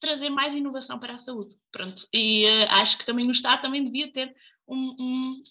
trazer 0.00 0.30
mais 0.30 0.52
inovação 0.52 0.98
para 0.98 1.14
a 1.14 1.18
saúde. 1.18 1.54
Pronto. 1.70 2.06
E 2.12 2.44
uh, 2.44 2.66
acho 2.80 2.98
que 2.98 3.06
também 3.06 3.28
o 3.28 3.32
Estado 3.32 3.62
também 3.62 3.84
devia 3.84 4.12
ter 4.12 4.34
um, 4.66 5.44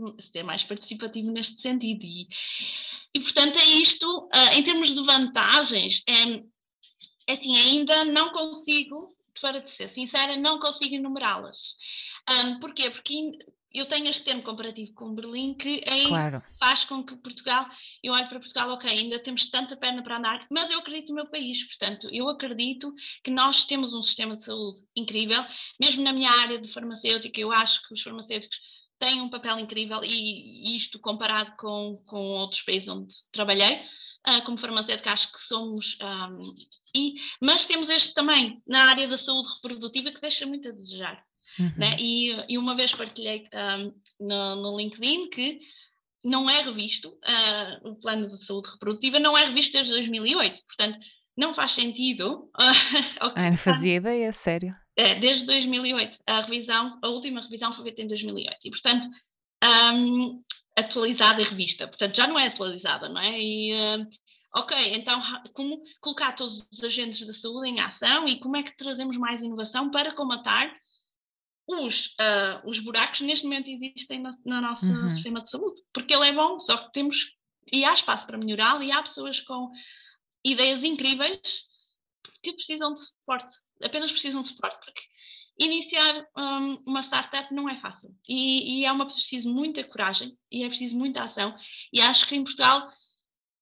um, 0.00 0.16
ser 0.20 0.42
mais 0.42 0.64
participativo 0.64 1.30
neste 1.30 1.60
sentido. 1.60 2.04
E, 2.04 2.28
e 3.14 3.20
portanto 3.20 3.56
é 3.56 3.64
isto, 3.64 4.28
uh, 4.34 4.52
em 4.52 4.62
termos 4.62 4.92
de 4.92 5.00
vantagens, 5.02 6.02
é, 6.08 6.42
é 7.28 7.32
assim, 7.32 7.56
ainda 7.56 8.04
não 8.04 8.32
consigo, 8.32 9.16
para 9.40 9.64
ser 9.66 9.88
sincera, 9.88 10.36
não 10.36 10.58
consigo 10.58 10.96
enumerá-las. 10.96 11.76
Um, 12.30 12.58
porquê? 12.58 12.90
Porque 12.90 13.38
eu 13.74 13.86
tenho 13.86 14.08
este 14.08 14.22
termo 14.22 14.42
comparativo 14.42 14.94
com 14.94 15.14
Berlim 15.14 15.52
que 15.52 15.82
é, 15.84 16.06
claro. 16.06 16.42
faz 16.60 16.84
com 16.84 17.02
que 17.02 17.16
Portugal, 17.16 17.66
eu 18.02 18.12
olho 18.12 18.28
para 18.28 18.38
Portugal, 18.38 18.70
ok, 18.70 18.88
ainda 18.88 19.18
temos 19.18 19.46
tanta 19.46 19.76
perna 19.76 20.02
para 20.02 20.16
andar, 20.16 20.46
mas 20.48 20.70
eu 20.70 20.78
acredito 20.78 21.08
no 21.08 21.16
meu 21.16 21.26
país, 21.26 21.64
portanto, 21.64 22.08
eu 22.12 22.28
acredito 22.28 22.94
que 23.22 23.30
nós 23.30 23.64
temos 23.64 23.92
um 23.92 24.02
sistema 24.02 24.34
de 24.34 24.44
saúde 24.44 24.80
incrível, 24.94 25.44
mesmo 25.80 26.02
na 26.02 26.12
minha 26.12 26.30
área 26.30 26.58
de 26.58 26.68
farmacêutica, 26.68 27.40
eu 27.40 27.50
acho 27.50 27.82
que 27.88 27.92
os 27.92 28.00
farmacêuticos 28.00 28.58
têm 28.98 29.20
um 29.20 29.28
papel 29.28 29.58
incrível 29.58 30.00
e 30.04 30.76
isto 30.76 30.98
comparado 31.00 31.56
com, 31.56 32.00
com 32.06 32.20
outros 32.30 32.62
países 32.62 32.88
onde 32.88 33.12
trabalhei, 33.32 33.82
uh, 34.28 34.42
como 34.44 34.56
farmacêutica 34.56 35.12
acho 35.12 35.32
que 35.32 35.40
somos, 35.40 35.98
um, 36.00 36.54
e, 36.96 37.14
mas 37.40 37.66
temos 37.66 37.88
este 37.88 38.14
também 38.14 38.62
na 38.64 38.84
área 38.84 39.08
da 39.08 39.16
saúde 39.16 39.48
reprodutiva 39.56 40.12
que 40.12 40.20
deixa 40.20 40.46
muito 40.46 40.68
a 40.68 40.72
desejar. 40.72 41.24
Uhum. 41.58 41.72
Né? 41.76 41.96
E, 41.98 42.44
e, 42.48 42.58
uma 42.58 42.74
vez 42.74 42.92
partilhei 42.92 43.48
um, 43.52 43.94
no, 44.26 44.56
no, 44.56 44.76
LinkedIn 44.78 45.28
que 45.30 45.60
não 46.24 46.48
é 46.48 46.62
revisto, 46.62 47.10
uh, 47.10 47.88
o 47.88 47.96
plano 47.96 48.26
de 48.26 48.44
saúde 48.44 48.70
reprodutiva 48.70 49.20
não 49.20 49.36
é 49.36 49.44
revisto 49.44 49.72
desde 49.72 49.92
2008, 49.92 50.62
portanto 50.66 50.98
não 51.36 51.52
faz 51.52 51.72
sentido. 51.72 52.50
Uh, 53.20 53.32
ah, 53.36 53.50
não 53.50 53.56
fazia 53.56 53.96
ideia, 53.96 54.32
sério. 54.32 54.74
É, 54.96 55.14
desde 55.14 55.44
2008, 55.46 56.18
a 56.26 56.40
revisão, 56.42 56.98
a 57.02 57.08
última 57.08 57.40
revisão 57.40 57.72
foi 57.72 57.84
feita 57.84 58.02
em 58.02 58.06
2008 58.06 58.58
e 58.64 58.70
portanto 58.70 59.08
um, 59.92 60.42
atualizada 60.76 61.40
e 61.40 61.44
revista, 61.44 61.88
portanto 61.88 62.16
já 62.16 62.26
não 62.26 62.38
é 62.38 62.46
atualizada, 62.46 63.08
não 63.08 63.20
é? 63.20 63.40
E, 63.40 63.72
uh, 63.74 64.06
ok, 64.56 64.76
então 64.94 65.20
como 65.52 65.80
colocar 66.00 66.32
todos 66.32 66.66
os 66.70 66.84
agentes 66.84 67.26
da 67.26 67.32
saúde 67.32 67.68
em 67.68 67.80
ação 67.80 68.26
e 68.26 68.38
como 68.38 68.56
é 68.56 68.62
que 68.62 68.76
trazemos 68.76 69.16
mais 69.16 69.42
inovação 69.42 69.90
para 69.90 70.14
comatar 70.14 70.70
os, 71.66 72.06
uh, 72.20 72.68
os 72.68 72.78
buracos 72.78 73.20
neste 73.20 73.44
momento 73.44 73.70
existem 73.70 74.20
no, 74.20 74.30
no 74.44 74.60
nosso 74.60 74.86
uhum. 74.86 75.08
sistema 75.08 75.40
de 75.40 75.50
saúde, 75.50 75.80
porque 75.92 76.14
ele 76.14 76.28
é 76.28 76.32
bom, 76.32 76.58
só 76.58 76.76
que 76.76 76.92
temos, 76.92 77.32
e 77.72 77.84
há 77.84 77.94
espaço 77.94 78.26
para 78.26 78.38
melhorá-lo, 78.38 78.82
e 78.82 78.92
há 78.92 79.02
pessoas 79.02 79.40
com 79.40 79.70
ideias 80.44 80.84
incríveis 80.84 81.64
que 82.42 82.52
precisam 82.52 82.92
de 82.92 83.00
suporte, 83.00 83.56
apenas 83.82 84.12
precisam 84.12 84.42
de 84.42 84.48
suporte, 84.48 84.78
porque 84.84 85.02
iniciar 85.58 86.26
um, 86.36 86.82
uma 86.86 87.02
startup 87.02 87.52
não 87.54 87.68
é 87.68 87.76
fácil, 87.76 88.14
e, 88.28 88.80
e 88.80 88.84
é 88.84 88.92
uma 88.92 89.06
preciso 89.06 89.48
muita 89.48 89.82
coragem, 89.84 90.36
e 90.50 90.64
é 90.64 90.68
preciso 90.68 90.96
muita 90.96 91.22
ação, 91.22 91.56
e 91.92 92.00
acho 92.00 92.26
que 92.26 92.34
em 92.34 92.44
Portugal 92.44 92.90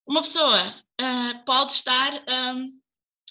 uma 0.04 0.22
pessoa 0.22 0.74
uh, 1.00 1.44
pode 1.44 1.72
estar, 1.72 2.24
um, 2.54 2.80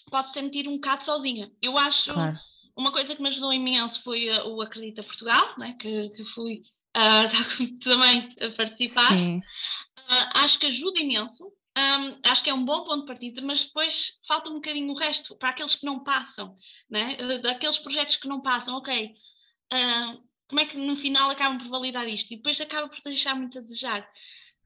pode 0.10 0.32
sentir 0.32 0.70
um 0.70 0.76
bocado 0.76 1.04
sozinha, 1.04 1.52
eu 1.62 1.78
acho... 1.78 2.14
Claro 2.14 2.40
uma 2.76 2.92
coisa 2.92 3.16
que 3.16 3.22
me 3.22 3.30
ajudou 3.30 3.54
imenso 3.54 4.02
foi 4.02 4.30
uh, 4.30 4.48
o 4.48 4.62
Acredita 4.62 5.04
Portugal, 5.04 5.54
né, 5.58 5.76
que, 5.80 6.10
que 6.10 6.24
fui 6.24 6.62
uh, 6.98 7.80
também 7.80 8.30
a 8.42 8.50
participar. 8.52 9.14
Uh, 9.14 9.42
acho 10.36 10.60
que 10.60 10.68
ajuda 10.68 11.00
imenso. 11.00 11.52
Um, 11.78 12.20
acho 12.30 12.44
que 12.44 12.50
é 12.50 12.54
um 12.54 12.66
bom 12.66 12.84
ponto 12.84 13.02
de 13.02 13.06
partida, 13.06 13.42
mas 13.42 13.64
depois 13.64 14.14
falta 14.28 14.50
um 14.50 14.56
bocadinho 14.56 14.92
o 14.92 14.98
resto, 14.98 15.38
para 15.38 15.50
aqueles 15.50 15.74
que 15.74 15.86
não 15.86 16.04
passam, 16.04 16.58
né? 16.90 17.16
Uh, 17.22 17.40
daqueles 17.42 17.80
projetos 17.80 18.18
que 18.18 18.28
não 18.28 18.42
passam, 18.42 18.76
ok, 18.76 19.14
uh, 19.74 20.24
como 20.50 20.60
é 20.60 20.66
que 20.66 20.78
no 20.78 20.98
final 20.98 21.30
acabam 21.30 21.58
por 21.58 21.70
validar 21.70 22.08
isto? 22.10 22.34
E 22.34 22.36
depois 22.36 22.60
acaba 22.60 22.90
por 22.90 23.00
deixar 23.02 23.36
muito 23.36 23.58
a 23.58 23.62
desejar. 23.62 24.06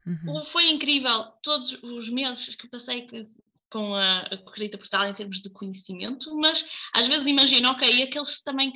Uhum. 0.05 0.43
Foi 0.45 0.67
incrível 0.69 1.25
todos 1.43 1.73
os 1.83 2.09
meses 2.09 2.55
que 2.55 2.67
passei 2.67 3.03
que, 3.03 3.27
com 3.75 3.93
a, 3.93 4.19
a 4.21 4.37
Corrida 4.37 4.77
Portal 4.77 5.05
em 5.05 5.13
termos 5.13 5.41
de 5.41 5.49
conhecimento, 5.49 6.33
mas 6.37 6.65
às 6.93 7.09
vezes 7.09 7.27
imagino, 7.27 7.69
ok, 7.71 8.03
aqueles 8.03 8.41
também 8.41 8.71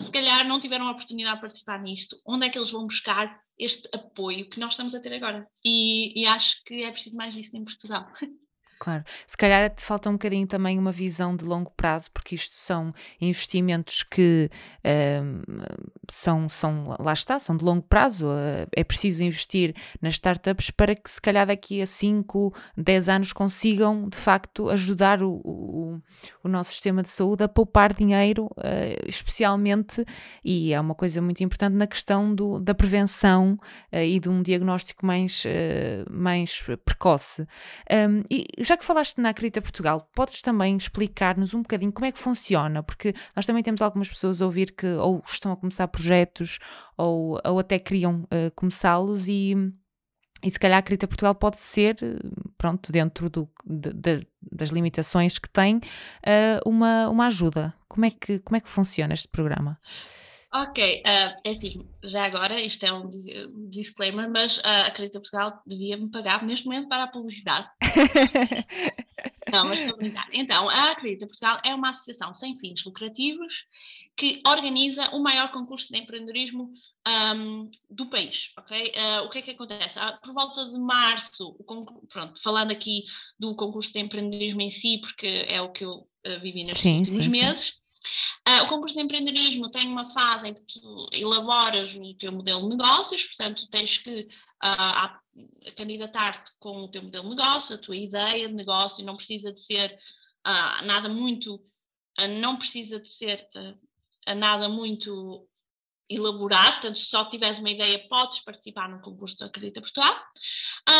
se 0.00 0.12
calhar 0.12 0.46
não 0.46 0.60
tiveram 0.60 0.86
a 0.86 0.92
oportunidade 0.92 1.34
de 1.34 1.40
participar 1.40 1.82
nisto, 1.82 2.16
onde 2.24 2.46
é 2.46 2.48
que 2.48 2.56
eles 2.56 2.70
vão 2.70 2.86
buscar 2.86 3.36
este 3.58 3.88
apoio 3.92 4.48
que 4.48 4.60
nós 4.60 4.74
estamos 4.74 4.94
a 4.94 5.00
ter 5.00 5.12
agora? 5.12 5.44
E, 5.64 6.22
e 6.22 6.24
acho 6.24 6.62
que 6.64 6.84
é 6.84 6.92
preciso 6.92 7.16
mais 7.16 7.34
disso 7.34 7.56
em 7.56 7.64
Portugal. 7.64 8.06
Claro. 8.78 9.04
Se 9.26 9.36
calhar 9.36 9.72
falta 9.76 10.10
um 10.10 10.14
bocadinho 10.14 10.46
também 10.46 10.78
uma 10.78 10.92
visão 10.92 11.36
de 11.36 11.44
longo 11.44 11.70
prazo, 11.70 12.10
porque 12.10 12.34
isto 12.34 12.54
são 12.54 12.92
investimentos 13.20 14.02
que 14.02 14.50
uh, 14.84 15.86
são, 16.10 16.48
são, 16.48 16.96
lá 16.98 17.12
está, 17.12 17.38
são 17.38 17.56
de 17.56 17.64
longo 17.64 17.82
prazo. 17.82 18.26
Uh, 18.26 18.68
é 18.74 18.84
preciso 18.84 19.22
investir 19.22 19.74
nas 20.00 20.14
startups 20.14 20.70
para 20.70 20.94
que, 20.94 21.10
se 21.10 21.20
calhar, 21.20 21.46
daqui 21.46 21.80
a 21.80 21.86
5, 21.86 22.54
10 22.76 23.08
anos 23.08 23.32
consigam, 23.32 24.08
de 24.08 24.16
facto, 24.16 24.68
ajudar 24.68 25.22
o, 25.22 25.40
o, 25.44 25.93
o 26.42 26.48
nosso 26.48 26.70
sistema 26.70 27.02
de 27.02 27.08
saúde 27.08 27.44
a 27.44 27.48
poupar 27.48 27.92
dinheiro, 27.92 28.46
uh, 28.46 29.06
especialmente, 29.06 30.04
e 30.44 30.72
é 30.72 30.80
uma 30.80 30.94
coisa 30.94 31.20
muito 31.20 31.42
importante 31.42 31.74
na 31.74 31.86
questão 31.86 32.34
do, 32.34 32.58
da 32.60 32.74
prevenção 32.74 33.58
e 33.92 34.18
de 34.18 34.28
um 34.28 34.42
diagnóstico 34.42 35.04
mais, 35.06 35.44
mais 36.10 36.62
precoce. 36.84 37.46
Um, 37.90 38.22
e 38.30 38.46
já 38.58 38.76
que 38.76 38.84
falaste 38.84 39.18
na 39.18 39.30
Acredita 39.30 39.62
Portugal, 39.62 40.08
podes 40.14 40.42
também 40.42 40.76
explicar-nos 40.76 41.54
um 41.54 41.62
bocadinho 41.62 41.92
como 41.92 42.06
é 42.06 42.12
que 42.12 42.18
funciona? 42.18 42.82
Porque 42.82 43.14
nós 43.34 43.46
também 43.46 43.62
temos 43.62 43.82
algumas 43.82 44.08
pessoas 44.08 44.40
a 44.42 44.46
ouvir 44.46 44.72
que 44.72 44.86
ou 44.86 45.22
estão 45.26 45.52
a 45.52 45.56
começar 45.56 45.88
projetos 45.88 46.58
ou, 46.96 47.40
ou 47.44 47.58
até 47.58 47.78
queriam 47.78 48.22
uh, 48.24 48.50
começá-los 48.54 49.28
e, 49.28 49.54
e 50.44 50.50
se 50.50 50.58
calhar 50.58 50.76
a 50.76 50.80
Acredita 50.80 51.08
Portugal 51.08 51.34
pode 51.34 51.58
ser, 51.58 51.96
pronto, 52.58 52.92
dentro 52.92 53.30
do, 53.30 53.48
de, 53.64 53.92
de, 53.92 54.26
das 54.52 54.68
limitações 54.68 55.38
que 55.38 55.48
tem, 55.48 55.76
uh, 55.76 56.68
uma, 56.68 57.08
uma 57.08 57.26
ajuda. 57.26 57.74
Como 57.88 58.04
é, 58.04 58.10
que, 58.10 58.38
como 58.40 58.56
é 58.56 58.60
que 58.60 58.68
funciona 58.68 59.14
este 59.14 59.28
programa? 59.28 59.80
Ok, 60.52 61.02
uh, 61.04 61.40
é 61.42 61.50
assim, 61.50 61.88
já 62.04 62.24
agora, 62.24 62.60
isto 62.60 62.84
é 62.86 62.92
um 62.92 63.10
disclaimer, 63.68 64.30
mas 64.30 64.58
uh, 64.58 64.62
a 64.64 64.80
Acredita 64.82 65.18
Portugal 65.18 65.60
devia-me 65.66 66.08
pagar 66.10 66.44
neste 66.44 66.66
momento 66.66 66.88
para 66.88 67.04
a 67.04 67.08
publicidade. 67.08 67.66
Não, 69.54 69.68
mas 69.68 69.80
estou 69.80 69.94
a 69.94 69.98
brincar. 69.98 70.28
Então, 70.32 70.68
a 70.68 70.86
Acredita 70.90 71.26
Portugal 71.26 71.60
é 71.64 71.74
uma 71.74 71.90
associação 71.90 72.34
sem 72.34 72.56
fins 72.56 72.84
lucrativos 72.84 73.66
que 74.16 74.40
organiza 74.46 75.04
o 75.12 75.20
maior 75.20 75.50
concurso 75.50 75.92
de 75.92 75.98
empreendedorismo 75.98 76.72
um, 77.34 77.70
do 77.90 78.06
país, 78.06 78.50
ok? 78.56 78.92
Uh, 78.96 79.24
o 79.24 79.28
que 79.28 79.38
é 79.38 79.42
que 79.42 79.50
acontece? 79.50 79.98
Uh, 79.98 80.20
por 80.22 80.32
volta 80.32 80.64
de 80.66 80.78
março, 80.78 81.56
pronto, 82.08 82.40
falando 82.40 82.70
aqui 82.70 83.04
do 83.38 83.54
concurso 83.56 83.92
de 83.92 83.98
empreendedorismo 83.98 84.60
em 84.60 84.70
si, 84.70 84.98
porque 85.00 85.26
é 85.48 85.60
o 85.60 85.72
que 85.72 85.84
eu 85.84 85.92
uh, 86.26 86.40
vivi 86.40 86.64
sim, 86.74 87.00
últimos 87.00 87.24
sim, 87.24 87.28
meses, 87.28 87.64
sim. 87.66 87.72
Uh, 88.46 88.64
o 88.64 88.68
concurso 88.68 88.94
de 88.94 89.02
empreendedorismo 89.02 89.70
tem 89.70 89.88
uma 89.88 90.06
fase 90.06 90.48
em 90.48 90.54
que 90.54 90.62
tu 90.62 91.08
elaboras 91.12 91.94
o 91.94 92.14
teu 92.14 92.30
modelo 92.30 92.62
de 92.62 92.76
negócios, 92.76 93.24
portanto, 93.24 93.68
tens 93.70 93.98
que 93.98 94.28
uh, 94.62 95.72
candidatar-te 95.74 96.52
com 96.58 96.82
o 96.82 96.88
teu 96.88 97.02
modelo 97.02 97.24
de 97.24 97.36
negócio, 97.36 97.74
a 97.74 97.78
tua 97.78 97.96
ideia 97.96 98.48
de 98.48 98.54
negócio, 98.54 99.04
não 99.04 99.16
precisa 99.16 99.52
de 99.52 99.60
ser 99.60 99.98
uh, 100.46 100.84
nada 100.84 101.08
muito, 101.08 101.64
não 102.38 102.56
precisa 102.56 103.00
de 103.00 103.08
ser 103.08 103.48
nada 104.36 104.68
muito 104.68 105.48
elaborado, 106.08 106.74
portanto, 106.74 106.98
se 106.98 107.06
só 107.06 107.24
tiveres 107.24 107.58
uma 107.58 107.70
ideia, 107.70 108.06
podes 108.08 108.40
participar 108.40 108.88
no 108.88 109.00
concurso 109.00 109.42
Acredita 109.42 109.80
Portugal. 109.80 110.14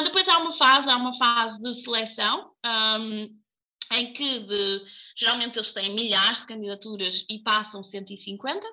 depois 0.03 0.27
há 0.29 0.39
uma 0.39 0.53
fase, 0.53 0.91
há 0.91 0.97
uma 0.97 1.13
fase 1.13 1.61
de 1.61 1.75
seleção. 1.75 2.51
Um, 2.99 3.44
em 3.93 4.13
que 4.13 4.41
de, 4.41 4.83
geralmente 5.17 5.59
eles 5.59 5.73
têm 5.73 5.95
milhares 5.95 6.39
de 6.39 6.47
candidaturas 6.47 7.25
e 7.29 7.39
passam 7.41 7.83
150. 7.83 8.67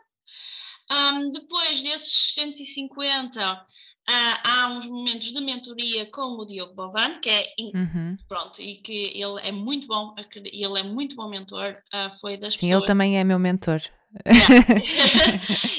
Um, 0.92 1.32
depois 1.32 1.82
desses 1.82 2.34
150, 2.34 3.66
Uh, 4.10 4.34
há 4.44 4.68
uns 4.68 4.88
momentos 4.88 5.32
de 5.32 5.40
mentoria 5.40 6.08
com 6.08 6.36
o 6.36 6.46
Diogo 6.46 6.74
Bovan, 6.74 7.20
que 7.20 7.30
é 7.30 7.54
uhum. 7.60 8.18
pronto, 8.28 8.60
e 8.60 8.78
que 8.78 9.14
ele 9.16 9.40
é 9.42 9.52
muito 9.52 9.86
bom, 9.88 10.16
ele 10.44 10.80
é 10.80 10.84
muito 10.84 11.16
bom 11.16 11.30
mentor, 11.30 11.78
uh, 11.94 12.10
foi 12.20 12.36
das 12.36 12.56
Sim, 12.56 12.62
pessoas... 12.62 12.80
ele 12.80 12.88
também 12.88 13.20
é 13.20 13.24
meu 13.24 13.38
mentor. 13.38 13.80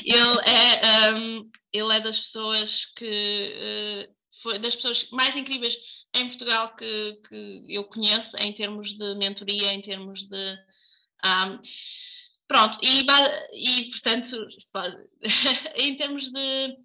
ele, 0.07 0.40
é, 0.47 1.12
um, 1.12 1.51
ele 1.73 1.95
é 1.95 2.01
das 2.01 2.21
pessoas 2.21 2.87
que 2.97 4.07
uh, 4.09 4.14
foi 4.40 4.59
das 4.61 4.77
pessoas 4.77 5.09
mais 5.11 5.37
incríveis 5.37 5.77
em 6.14 6.27
Portugal 6.27 6.75
que, 6.77 7.20
que 7.29 7.64
eu 7.68 7.85
conheço 7.85 8.37
em 8.37 8.53
termos 8.53 8.94
de 8.96 9.14
mentoria, 9.14 9.72
em 9.72 9.81
termos 9.81 10.25
de 10.27 10.59
um, 11.25 11.59
pronto, 12.46 12.79
e, 12.83 13.05
e 13.55 13.90
portanto 13.90 14.37
em 15.77 15.96
termos 15.96 16.31
de 16.31 16.77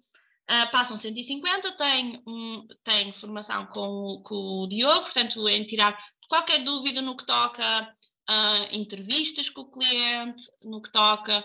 Uh, 0.50 0.70
passam 0.72 0.96
150, 0.96 1.72
tem, 1.72 2.22
um, 2.26 2.66
formação 3.12 3.66
com, 3.66 4.22
com 4.24 4.62
o 4.62 4.66
Diogo, 4.66 5.02
portanto, 5.02 5.46
em 5.46 5.62
tirar 5.62 5.94
qualquer 6.26 6.64
dúvida 6.64 7.02
no 7.02 7.14
que 7.14 7.26
toca 7.26 7.82
uh, 7.82 8.68
entrevistas 8.72 9.50
com 9.50 9.60
o 9.60 9.70
cliente, 9.70 10.42
no 10.62 10.80
que 10.80 10.90
toca 10.90 11.44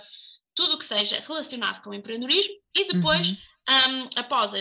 tudo 0.55 0.75
o 0.75 0.77
que 0.77 0.85
seja 0.85 1.19
relacionado 1.19 1.81
com 1.81 1.89
o 1.89 1.93
empreendedorismo 1.93 2.53
e 2.73 2.93
depois, 2.93 3.29
uhum. 3.29 3.37
Um, 3.69 4.09
após, 4.15 4.51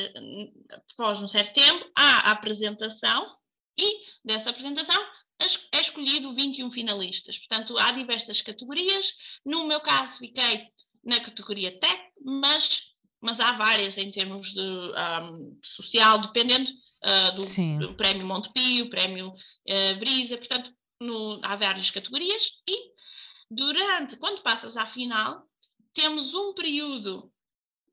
após 0.93 1.21
um 1.21 1.29
certo 1.29 1.53
tempo, 1.53 1.91
há 1.97 2.29
a 2.29 2.31
apresentação 2.33 3.27
e 3.79 4.01
dessa 4.25 4.51
apresentação 4.51 5.03
é 5.73 5.81
escolhido 5.81 6.33
21 6.33 6.71
finalistas. 6.71 7.39
Portanto, 7.39 7.77
há 7.79 7.91
diversas 7.91 8.41
categorias. 8.41 9.13
No 9.45 9.67
meu 9.67 9.81
caso, 9.81 10.19
fiquei 10.19 10.69
na 11.05 11.19
categoria 11.19 11.79
Tech, 11.81 12.01
mas 12.25 12.93
mas 13.23 13.39
há 13.39 13.53
várias 13.53 13.97
em 13.97 14.11
termos 14.11 14.53
de 14.53 14.61
um, 14.61 15.57
social, 15.63 16.19
dependendo 16.19 16.69
uh, 16.69 17.33
do, 17.37 17.87
do, 17.87 17.95
prémio 17.95 18.27
Montepio, 18.27 18.91
prémio 18.91 19.29
uh, 19.29 19.99
Brisa, 20.01 20.37
portanto, 20.37 20.75
no, 21.01 21.41
há 21.45 21.55
várias 21.55 21.89
categorias 21.89 22.51
e 22.69 22.91
durante, 23.49 24.17
quando 24.17 24.43
passas 24.43 24.77
à 24.77 24.85
final, 24.85 25.47
temos 25.95 26.35
um 26.35 26.53
período 26.53 27.32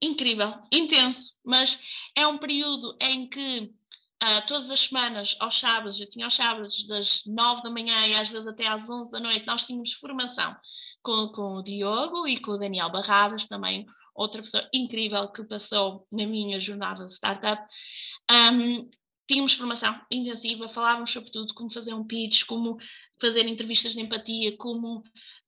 incrível, 0.02 0.54
intenso, 0.72 1.34
mas 1.44 1.80
é 2.16 2.26
um 2.26 2.38
período 2.38 2.98
em 3.02 3.28
que 3.28 3.72
uh, 4.24 4.48
todas 4.48 4.70
as 4.70 4.82
semanas, 4.82 5.36
aos 5.40 5.60
sábados, 5.60 6.00
eu 6.00 6.10
tinha 6.10 6.26
aos 6.26 6.36
sábados 6.36 6.86
das 6.88 7.24
nove 7.26 7.64
da 7.64 7.70
manhã 7.70 8.08
e 8.08 8.16
às 8.16 8.28
vezes 8.28 8.48
até 8.48 8.68
às 8.68 8.90
onze 8.90 9.12
da 9.12 9.20
noite, 9.20 9.46
nós 9.46 9.66
tínhamos 9.66 9.94
formação 9.94 10.56
com, 11.02 11.30
com 11.30 11.56
o 11.56 11.64
Diogo 11.64 12.28
e 12.28 12.38
com 12.38 12.52
o 12.52 12.58
Daniel 12.58 12.92
Barradas, 12.92 13.46
também 13.46 13.86
outra 14.14 14.42
pessoa 14.42 14.68
incrível 14.74 15.28
que 15.30 15.44
passou 15.44 16.06
na 16.12 16.26
minha 16.26 16.60
jornada 16.60 17.06
de 17.06 17.14
startup. 17.14 17.62
Um, 18.30 18.90
tínhamos 19.28 19.54
formação 19.54 20.00
intensiva, 20.12 20.68
falávamos 20.68 21.12
sobre 21.12 21.32
tudo, 21.32 21.54
como 21.54 21.72
fazer 21.72 21.94
um 21.94 22.04
pitch, 22.04 22.44
como 22.46 22.78
fazer 23.22 23.48
entrevistas 23.48 23.94
de 23.94 24.02
empatia, 24.02 24.58
como, 24.58 25.04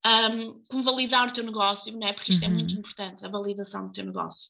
um, 0.06 0.64
como 0.68 0.84
validar 0.84 1.28
o 1.28 1.32
teu 1.32 1.44
negócio, 1.44 1.96
né? 1.98 2.12
porque 2.14 2.32
isto 2.32 2.44
uhum. 2.44 2.52
é 2.52 2.54
muito 2.54 2.74
uhum. 2.74 2.80
importante, 2.80 3.26
a 3.26 3.30
validação 3.30 3.88
do 3.88 3.94
teu 3.94 4.06
negócio. 4.06 4.50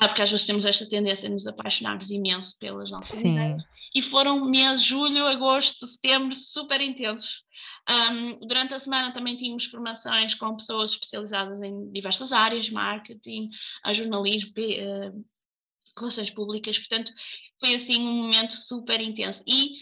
Ah, 0.00 0.06
porque 0.06 0.22
às 0.22 0.30
vezes 0.30 0.46
temos 0.46 0.64
esta 0.64 0.86
tendência 0.88 1.28
a 1.28 1.32
nos 1.32 1.46
apaixonarmos 1.46 2.10
imenso 2.10 2.58
pelas 2.58 2.90
nossas 2.90 3.18
Sim. 3.18 3.34
ideias. 3.34 3.64
E 3.94 4.02
foram 4.02 4.44
meses, 4.44 4.84
julho, 4.84 5.26
agosto, 5.26 5.86
setembro, 5.86 6.34
super 6.34 6.80
intensos. 6.80 7.42
Um, 7.90 8.46
durante 8.46 8.74
a 8.74 8.78
semana 8.78 9.12
também 9.12 9.36
tínhamos 9.36 9.64
formações 9.64 10.34
com 10.34 10.56
pessoas 10.56 10.92
especializadas 10.92 11.60
em 11.62 11.90
diversas 11.90 12.32
áreas, 12.32 12.68
marketing, 12.68 13.48
jornalismo, 13.92 14.52
uh, 14.52 15.24
relações 15.98 16.30
públicas, 16.30 16.78
portanto 16.78 17.12
foi 17.60 17.74
assim 17.74 18.00
um 18.00 18.22
momento 18.22 18.54
super 18.54 19.00
intenso. 19.00 19.42
E, 19.46 19.76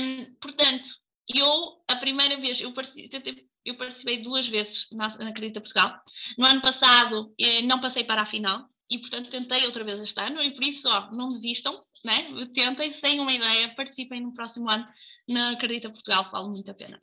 um, 0.00 0.34
portanto, 0.40 0.88
eu, 1.34 1.82
a 1.88 1.96
primeira 1.96 2.36
vez, 2.36 2.60
eu 2.60 2.72
participei, 2.72 3.08
eu 3.12 3.51
participei 3.76 4.22
duas 4.22 4.48
vezes 4.48 4.86
na, 4.90 5.08
na 5.18 5.28
Acredita 5.28 5.60
Portugal. 5.60 6.00
No 6.38 6.46
ano 6.46 6.60
passado 6.60 7.32
eh, 7.38 7.62
não 7.62 7.80
passei 7.80 8.04
para 8.04 8.22
a 8.22 8.26
final 8.26 8.68
e, 8.90 8.98
portanto, 8.98 9.30
tentei 9.30 9.64
outra 9.64 9.84
vez 9.84 10.00
este 10.00 10.20
ano 10.20 10.42
e 10.42 10.50
por 10.50 10.64
isso, 10.64 10.88
ó, 10.88 11.10
não 11.12 11.30
desistam, 11.30 11.82
né? 12.04 12.26
tentem, 12.52 12.90
se 12.90 13.00
têm 13.00 13.20
uma 13.20 13.32
ideia, 13.32 13.74
participem 13.74 14.20
no 14.20 14.34
próximo 14.34 14.70
ano 14.70 14.86
na 15.28 15.52
Acredita 15.52 15.90
Portugal, 15.90 16.28
vale 16.30 16.48
muito 16.48 16.70
a 16.70 16.74
pena. 16.74 16.98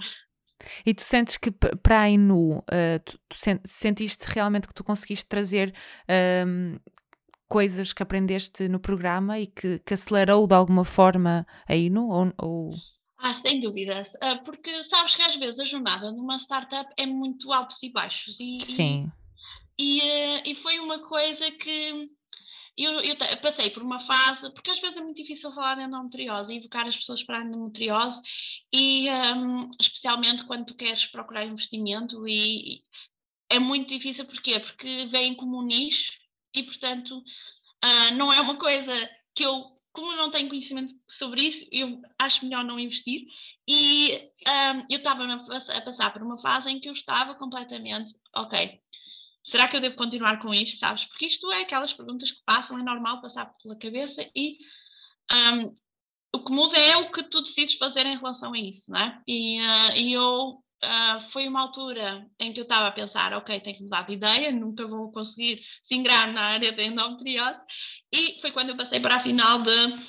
E 0.86 0.94
tu 0.94 1.02
sentes 1.02 1.38
que 1.38 1.52
para 1.52 2.02
a 2.02 2.10
INU, 2.10 2.58
uh, 2.58 2.64
tu, 3.06 3.18
tu 3.30 3.38
sentiste 3.66 4.26
realmente 4.28 4.68
que 4.68 4.74
tu 4.74 4.84
conseguiste 4.84 5.26
trazer 5.26 5.74
um, 6.46 6.78
coisas 7.48 7.92
que 7.94 8.04
aprendeste 8.04 8.68
no 8.68 8.80
programa 8.80 9.40
e 9.40 9.48
que, 9.48 9.80
que, 9.80 9.94
acelerou 9.94 10.46
de 10.46 10.54
alguma 10.54 10.84
forma 10.84 11.46
a 11.68 11.76
INU? 11.76 12.10
Ou, 12.10 12.34
ou... 12.38 12.74
Ah, 13.22 13.34
sem 13.34 13.60
dúvida, 13.60 14.02
ah, 14.22 14.38
porque 14.38 14.84
sabes 14.84 15.16
que 15.16 15.22
às 15.22 15.36
vezes 15.36 15.60
a 15.60 15.66
jornada 15.66 16.12
numa 16.12 16.38
startup 16.38 16.90
é 16.98 17.06
muito 17.06 17.52
altos 17.52 17.82
e 17.84 17.90
baixos. 17.90 18.40
E, 18.40 18.62
Sim. 18.64 19.12
E, 19.78 19.98
e, 19.98 20.02
eh, 20.02 20.44
e 20.46 20.56
foi 20.56 20.80
uma 20.80 21.00
coisa 21.00 21.52
que 21.52 22.10
eu, 22.78 23.02
eu, 23.02 23.16
passei 23.42 23.70
por 23.70 23.84
uma 23.84 24.00
fase, 24.00 24.50
porque 24.54 24.72
às 24.72 24.80
vezes 24.80 24.96
é 24.96 25.02
muito 25.02 25.18
difícil 25.18 25.52
falar 25.52 25.76
de 25.76 25.84
endometriose 25.84 26.54
e 26.54 26.58
educar 26.58 26.88
as 26.88 26.96
pessoas 26.96 27.22
para 27.22 27.40
a 27.40 27.44
endometriose, 27.44 28.22
e 28.74 29.10
um, 29.10 29.70
especialmente 29.82 30.46
quando 30.46 30.68
tu 30.68 30.76
queres 30.76 31.06
procurar 31.06 31.46
investimento, 31.46 32.26
e, 32.26 32.78
e 32.78 32.84
é 33.50 33.60
muito 33.60 33.90
difícil, 33.90 34.26
porquê? 34.26 34.60
Porque 34.60 35.06
vem 35.08 35.36
como 35.36 35.60
um 35.60 35.66
nicho 35.66 36.14
e, 36.56 36.64
portanto, 36.64 37.18
uh, 37.18 38.16
não 38.16 38.32
é 38.32 38.40
uma 38.40 38.58
coisa 38.58 38.94
que 39.36 39.46
eu, 39.46 39.79
como 40.00 40.16
não 40.16 40.32
tenho 40.32 40.50
conhecimento 40.50 40.94
sobre 41.08 41.44
isso, 41.44 41.66
eu 41.72 42.02
acho 42.18 42.46
melhor 42.46 42.64
não 42.64 42.80
investir. 42.80 43.28
E 43.68 44.32
um, 44.48 44.86
eu 44.90 44.98
estava 44.98 45.26
a 45.26 45.82
passar 45.82 46.12
por 46.12 46.24
uma 46.24 46.38
fase 46.40 46.70
em 46.70 46.80
que 46.80 46.90
eu 46.90 46.94
estava 46.94 47.36
completamente, 47.36 48.16
ok, 48.36 48.80
será 49.44 49.68
que 49.68 49.76
eu 49.76 49.82
devo 49.82 49.96
continuar 49.96 50.40
com 50.40 50.54
isto, 50.54 50.78
sabes? 50.78 51.06
Porque 51.06 51.26
isto 51.26 51.52
é 51.52 51.62
aquelas 51.62 51.94
perguntas 51.94 52.32
que 52.32 52.42
passam, 52.46 52.80
é 52.80 52.84
normal 52.84 53.22
passar 53.22 53.46
pela 53.62 53.78
cabeça 53.78 54.28
e 54.36 54.58
um, 55.54 55.78
o 56.34 56.44
que 56.44 56.52
muda 56.52 56.78
é 56.78 56.98
o 56.98 57.12
que 57.12 57.24
tu 57.24 57.42
decides 57.42 57.76
fazer 57.76 58.06
em 58.06 58.18
relação 58.18 58.54
a 58.54 58.60
isso, 58.60 58.92
não 58.92 59.00
é? 59.00 59.22
E, 59.28 59.62
uh, 59.62 59.96
e 59.96 60.14
eu, 60.14 60.64
uh, 60.84 61.22
foi 61.30 61.48
uma 61.48 61.62
altura 61.62 62.28
em 62.40 62.54
que 62.54 62.60
eu 62.60 62.64
estava 62.64 62.88
a 62.88 62.92
pensar, 62.92 63.34
ok, 63.34 63.60
tenho 63.60 63.78
que 63.78 63.84
mudar 63.84 64.04
de 64.04 64.14
ideia, 64.14 64.52
nunca 64.52 64.88
vou 64.88 65.12
conseguir 65.12 65.64
se 65.82 65.96
ingrar 65.96 66.32
na 66.32 66.42
área 66.42 66.72
da 66.72 66.84
endometriose, 66.84 67.64
e 68.12 68.38
foi 68.42 68.52
quando 68.52 68.70
eu 68.70 68.76
passei 68.76 69.00
para 69.00 69.16
a 69.16 69.20
final 69.20 69.62
de 69.62 70.00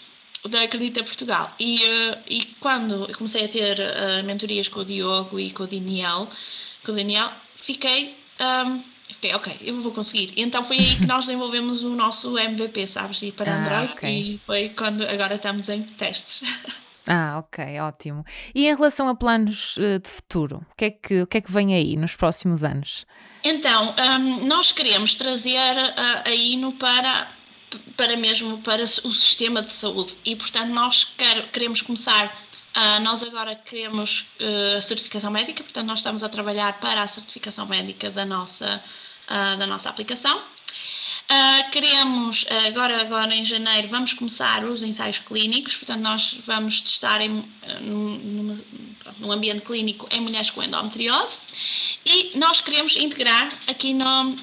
da 0.48 0.62
Acredita 0.62 1.04
Portugal. 1.04 1.54
E, 1.60 1.76
uh, 1.84 2.18
e 2.26 2.44
quando 2.60 3.04
eu 3.04 3.16
comecei 3.16 3.44
a 3.44 3.48
ter 3.48 3.78
uh, 3.78 4.24
mentorias 4.24 4.68
com 4.68 4.80
o 4.80 4.84
Diogo 4.84 5.38
e 5.38 5.50
com 5.50 5.64
o 5.64 5.66
Daniel, 5.66 6.28
com 6.82 6.92
o 6.92 6.94
Daniel 6.94 7.30
fiquei 7.56 8.16
um, 8.40 8.82
fiquei, 9.08 9.34
ok, 9.34 9.58
eu 9.60 9.80
vou 9.80 9.92
conseguir. 9.92 10.32
E 10.36 10.42
então 10.42 10.64
foi 10.64 10.78
aí 10.78 10.96
que 10.96 11.06
nós 11.06 11.26
desenvolvemos 11.26 11.84
o 11.84 11.90
nosso 11.90 12.38
MVP, 12.38 12.86
sabes? 12.86 13.20
E 13.22 13.32
para 13.32 13.52
ah, 13.52 13.58
Android, 13.58 13.92
okay. 13.92 14.10
e 14.10 14.40
foi 14.46 14.68
quando 14.70 15.02
agora 15.02 15.34
estamos 15.34 15.68
em 15.68 15.82
testes. 15.82 16.42
Ah, 17.06 17.38
ok, 17.38 17.80
ótimo. 17.80 18.24
E 18.54 18.68
em 18.68 18.76
relação 18.76 19.08
a 19.08 19.16
planos 19.16 19.76
uh, 19.78 19.98
de 19.98 20.08
futuro, 20.08 20.64
o 20.70 20.76
que, 20.76 20.84
é 20.84 20.90
que, 20.90 21.22
o 21.22 21.26
que 21.26 21.38
é 21.38 21.40
que 21.40 21.50
vem 21.50 21.74
aí 21.74 21.96
nos 21.96 22.14
próximos 22.14 22.62
anos? 22.62 23.04
Então, 23.42 23.94
um, 24.18 24.46
nós 24.46 24.70
queremos 24.70 25.16
trazer 25.16 25.76
uh, 25.76 26.28
a 26.28 26.30
INO 26.30 26.72
para, 26.72 27.28
para 27.96 28.16
mesmo 28.16 28.58
para 28.62 28.82
o 28.82 29.14
sistema 29.14 29.62
de 29.62 29.72
saúde 29.72 30.16
e, 30.24 30.34
portanto, 30.36 30.68
nós 30.68 31.04
quer, 31.16 31.50
queremos 31.50 31.82
começar 31.82 32.36
Uh, 32.70 33.00
nós 33.02 33.20
agora 33.24 33.56
queremos 33.56 34.24
uh, 34.40 34.76
a 34.76 34.80
certificação 34.80 35.28
médica, 35.28 35.64
portanto, 35.64 35.88
nós 35.88 35.98
estamos 35.98 36.22
a 36.22 36.28
trabalhar 36.28 36.78
para 36.78 37.02
a 37.02 37.06
certificação 37.08 37.66
médica 37.66 38.10
da 38.12 38.24
nossa, 38.24 38.80
uh, 39.26 39.58
da 39.58 39.66
nossa 39.66 39.88
aplicação. 39.90 40.40
Queremos, 41.70 42.44
agora, 42.66 43.00
agora 43.00 43.34
em 43.34 43.44
janeiro, 43.44 43.88
vamos 43.88 44.12
começar 44.14 44.64
os 44.64 44.82
ensaios 44.82 45.18
clínicos, 45.18 45.76
portanto, 45.76 46.00
nós 46.00 46.38
vamos 46.44 46.80
testar 46.80 47.20
em, 47.20 47.44
num, 47.80 48.58
num 49.18 49.30
ambiente 49.30 49.62
clínico 49.62 50.08
em 50.10 50.20
mulheres 50.20 50.50
com 50.50 50.62
endometriose 50.62 51.36
e 52.04 52.36
nós 52.38 52.60
queremos 52.60 52.96
integrar 52.96 53.52
aqui 53.66 53.92
no, 53.92 54.36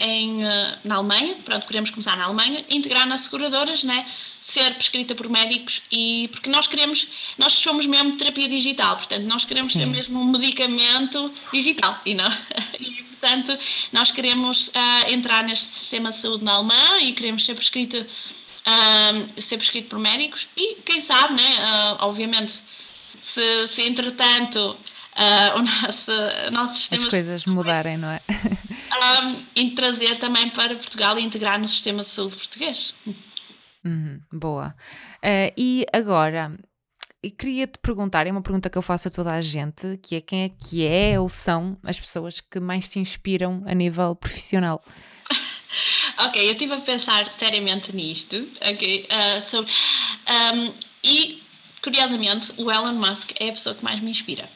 em, 0.00 0.38
na 0.82 0.96
Alemanha, 0.96 1.36
pronto, 1.44 1.66
queremos 1.66 1.90
começar 1.90 2.16
na 2.16 2.24
Alemanha, 2.24 2.64
integrar 2.68 3.06
nas 3.06 3.22
seguradoras, 3.22 3.84
né? 3.84 4.06
ser 4.40 4.74
prescrita 4.74 5.14
por 5.14 5.28
médicos 5.28 5.82
e 5.90 6.28
porque 6.28 6.48
nós 6.48 6.66
queremos, 6.66 7.08
nós 7.36 7.52
somos 7.54 7.84
mesmo 7.84 8.16
terapia 8.16 8.48
digital, 8.48 8.96
portanto 8.96 9.24
nós 9.24 9.44
queremos 9.44 9.72
Sim. 9.72 9.80
ser 9.80 9.86
mesmo 9.86 10.20
um 10.20 10.26
medicamento 10.26 11.32
digital 11.52 12.00
e 12.06 12.14
não 12.14 12.24
portanto 13.20 13.58
nós 13.92 14.10
queremos 14.10 14.68
uh, 14.68 15.12
entrar 15.12 15.44
neste 15.44 15.66
sistema 15.66 16.10
de 16.10 16.16
saúde 16.16 16.44
na 16.44 16.54
Alemanha 16.54 17.00
e 17.00 17.12
queremos 17.12 17.44
ser 17.44 17.54
prescrito 17.54 17.96
uh, 17.96 19.42
ser 19.42 19.56
prescrito 19.56 19.88
por 19.88 19.98
médicos 19.98 20.48
e 20.56 20.76
quem 20.76 21.02
sabe, 21.02 21.34
né, 21.34 21.64
uh, 21.64 21.96
obviamente 22.00 22.62
se, 23.20 23.68
se 23.68 23.82
entretanto 23.82 24.76
o 25.56 25.62
nosso, 25.82 26.10
o 26.48 26.50
nosso 26.50 26.76
sistema 26.76 27.04
as 27.04 27.10
coisas 27.10 27.46
mudarem, 27.46 27.96
não 27.96 28.10
é? 28.10 28.20
um, 29.22 29.46
e 29.56 29.70
trazer 29.70 30.18
também 30.18 30.50
para 30.50 30.76
Portugal 30.76 31.18
e 31.18 31.22
integrar 31.22 31.58
no 31.58 31.66
sistema 31.66 32.02
de 32.02 32.08
saúde 32.08 32.36
português. 32.36 32.94
Uhum, 33.86 34.20
boa. 34.32 34.74
Uh, 35.24 35.52
e 35.56 35.86
agora, 35.92 36.52
queria-te 37.36 37.78
perguntar, 37.78 38.26
é 38.26 38.30
uma 38.30 38.42
pergunta 38.42 38.70
que 38.70 38.78
eu 38.78 38.82
faço 38.82 39.08
a 39.08 39.10
toda 39.10 39.32
a 39.32 39.42
gente, 39.42 39.98
que 39.98 40.16
é 40.16 40.20
quem 40.20 40.42
é 40.44 40.48
que 40.48 40.86
é 40.86 41.18
ou 41.18 41.28
são 41.28 41.78
as 41.84 41.98
pessoas 41.98 42.40
que 42.40 42.60
mais 42.60 42.88
se 42.88 42.98
inspiram 42.98 43.62
a 43.66 43.74
nível 43.74 44.14
profissional? 44.14 44.82
ok, 46.20 46.46
eu 46.46 46.52
estive 46.52 46.74
a 46.74 46.80
pensar 46.80 47.32
seriamente 47.32 47.94
nisto, 47.94 48.36
ok, 48.60 49.08
uh, 49.10 49.40
sobre, 49.42 49.72
um, 50.52 50.74
e 51.02 51.42
curiosamente 51.82 52.52
o 52.56 52.70
Elon 52.70 52.94
Musk 52.94 53.30
é 53.38 53.48
a 53.48 53.52
pessoa 53.52 53.74
que 53.74 53.84
mais 53.84 54.00
me 54.00 54.10
inspira. 54.10 54.50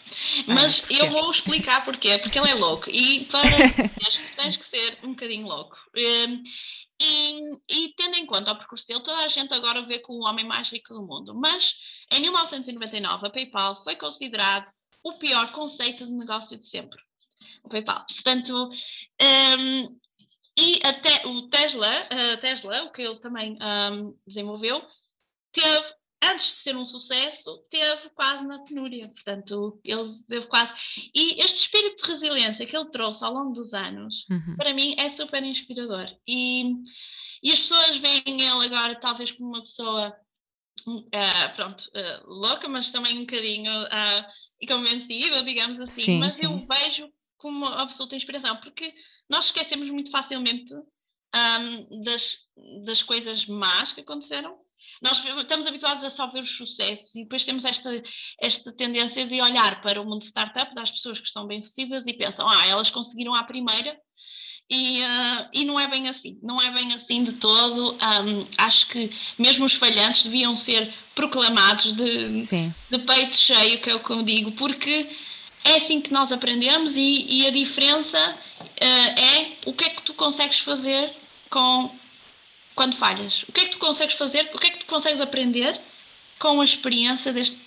Mas 0.49 0.83
ah, 0.83 0.93
eu 0.93 1.11
vou 1.11 1.31
explicar 1.31 1.85
porquê, 1.85 2.19
porque 2.19 2.39
ele 2.39 2.51
é 2.51 2.55
louco 2.55 2.91
e 2.91 3.25
para 3.27 3.43
isto 4.09 4.37
tens 4.37 4.57
que 4.57 4.67
ser 4.67 4.99
um 5.05 5.11
bocadinho 5.11 5.47
louco. 5.47 5.77
E, 5.95 6.43
e, 7.71 7.95
tendo 7.97 8.17
em 8.17 8.27
conta 8.27 8.53
o 8.53 8.57
percurso 8.57 8.87
dele, 8.87 9.01
toda 9.01 9.25
a 9.25 9.29
gente 9.29 9.55
agora 9.55 9.87
vê 9.87 10.01
como 10.01 10.19
o 10.19 10.29
homem 10.29 10.45
mais 10.45 10.69
rico 10.69 10.93
do 10.93 11.03
mundo. 11.03 11.35
Mas 11.35 11.75
em 12.11 12.21
1999, 12.21 13.27
a 13.27 13.31
PayPal 13.31 13.77
foi 13.83 13.97
considerado 13.97 14.71
o 15.03 15.15
pior 15.15 15.53
conceito 15.53 16.05
de 16.05 16.13
negócio 16.13 16.57
de 16.57 16.67
sempre. 16.67 17.01
O 17.63 17.69
PayPal. 17.69 18.05
Portanto, 18.07 18.71
um, 19.59 20.01
e 20.59 20.81
até 20.85 21.27
o 21.27 21.49
Tesla, 21.49 21.89
a 21.89 22.37
Tesla, 22.37 22.85
o 22.85 22.93
que 22.93 23.03
ele 23.03 23.19
também 23.19 23.59
um, 23.63 24.17
desenvolveu, 24.27 24.83
teve, 25.53 25.95
antes 26.23 26.47
de 26.47 26.53
ser 26.53 26.77
um 26.77 26.85
sucesso, 26.85 27.65
teve 27.71 28.11
quase 28.11 28.47
na 28.47 28.59
penúria. 28.65 29.09
Portanto, 29.09 29.81
ele 29.85 30.19
teve 30.29 30.47
quase. 30.47 30.75
E 31.15 31.41
este 31.41 31.61
espírito 31.61 32.03
de 32.03 32.09
resiliência 32.11 32.67
que 32.67 32.77
ele 32.77 32.91
trouxe 32.91 33.25
ao 33.25 33.33
longo 33.33 33.53
dos 33.53 33.73
anos, 33.73 34.27
uhum. 34.31 34.57
para 34.57 34.75
mim, 34.75 34.95
é 34.99 35.09
super 35.09 35.43
inspirador. 35.43 36.09
E, 36.27 36.75
e 37.43 37.53
as 37.53 37.61
pessoas 37.61 37.97
veem 37.97 38.23
ele 38.27 38.65
agora, 38.67 38.95
talvez, 38.97 39.33
como 39.33 39.51
uma 39.51 39.63
pessoa. 39.63 40.15
Uh, 40.87 41.55
pronto, 41.55 41.83
uh, 41.95 42.27
louca, 42.27 42.69
mas 42.69 42.91
também 42.91 43.19
um 43.19 43.21
bocadinho 43.21 43.71
uh, 43.85 44.67
convencida, 44.67 45.43
digamos 45.43 45.81
assim. 45.81 46.03
Sim, 46.03 46.19
mas 46.19 46.35
sim. 46.35 46.47
eu 46.47 46.67
vejo 46.67 47.11
como 47.37 47.65
absoluta 47.67 48.17
inspiração, 48.17 48.57
porque 48.57 48.93
nós 49.29 49.47
esquecemos 49.47 49.89
muito 49.91 50.11
facilmente 50.11 50.75
um, 50.75 52.03
das, 52.03 52.39
das 52.85 53.03
coisas 53.03 53.47
más 53.47 53.93
que 53.93 54.03
aconteceram. 54.03 54.59
Nós 55.03 55.25
estamos 55.25 55.67
habituados 55.67 56.05
a 56.05 56.11
só 56.11 56.27
ver 56.27 56.43
os 56.43 56.57
sucessos 56.57 57.15
e 57.15 57.23
depois 57.23 57.45
temos 57.45 57.65
esta, 57.65 57.91
esta 58.39 58.73
tendência 58.73 59.25
de 59.25 59.41
olhar 59.41 59.81
para 59.81 60.01
o 60.01 60.05
mundo 60.05 60.25
startup 60.25 60.75
das 60.75 60.91
pessoas 60.91 61.19
que 61.19 61.27
estão 61.27 61.47
bem-sucedidas 61.47 62.07
e 62.07 62.13
pensam, 62.13 62.47
ah, 62.47 62.67
elas 62.67 62.91
conseguiram 62.91 63.35
à 63.35 63.43
primeira, 63.43 63.99
e, 64.71 65.03
uh, 65.03 65.49
e, 65.53 65.65
não 65.65 65.81
é 65.81 65.89
bem 65.89 66.09
assim, 66.09 66.39
não 66.41 66.61
é 66.61 66.71
bem 66.71 66.95
assim 66.95 67.25
de 67.25 67.33
todo. 67.33 67.95
Um, 67.95 68.47
acho 68.57 68.87
que 68.87 69.11
mesmo 69.37 69.65
os 69.65 69.75
falhanços 69.75 70.23
deviam 70.23 70.55
ser 70.55 70.95
proclamados 71.13 71.93
de, 71.93 72.29
de 72.89 72.99
peito 73.01 73.37
cheio, 73.37 73.81
que 73.81 73.91
é 73.91 73.95
o 73.97 74.01
que 74.01 74.11
eu 74.11 74.23
digo, 74.23 74.53
porque 74.53 75.09
é 75.65 75.75
assim 75.75 76.01
que 76.01 76.13
nós 76.13 76.31
aprendemos 76.31 76.95
e, 76.95 77.27
e 77.29 77.47
a 77.49 77.51
diferença 77.51 78.39
uh, 78.61 79.21
é 79.21 79.57
o 79.67 79.73
que 79.73 79.85
é 79.85 79.89
que 79.89 80.03
tu 80.03 80.15
consegues 80.15 80.61
fazer 80.61 81.17
com 81.51 81.91
quando 82.77 82.95
falhas. 82.95 83.43
O 83.49 83.53
que 83.53 83.63
é 83.63 83.65
que 83.65 83.73
tu 83.73 83.79
consegues 83.79 84.15
fazer, 84.15 84.51
o 84.55 84.59
que 84.59 84.69
é 84.69 84.71
que 84.71 84.79
tu 84.79 84.87
consegues 84.87 85.21
aprender 85.21 85.81
com 86.39 86.61
a 86.61 86.65
experiência 86.65 87.33
deste, 87.33 87.59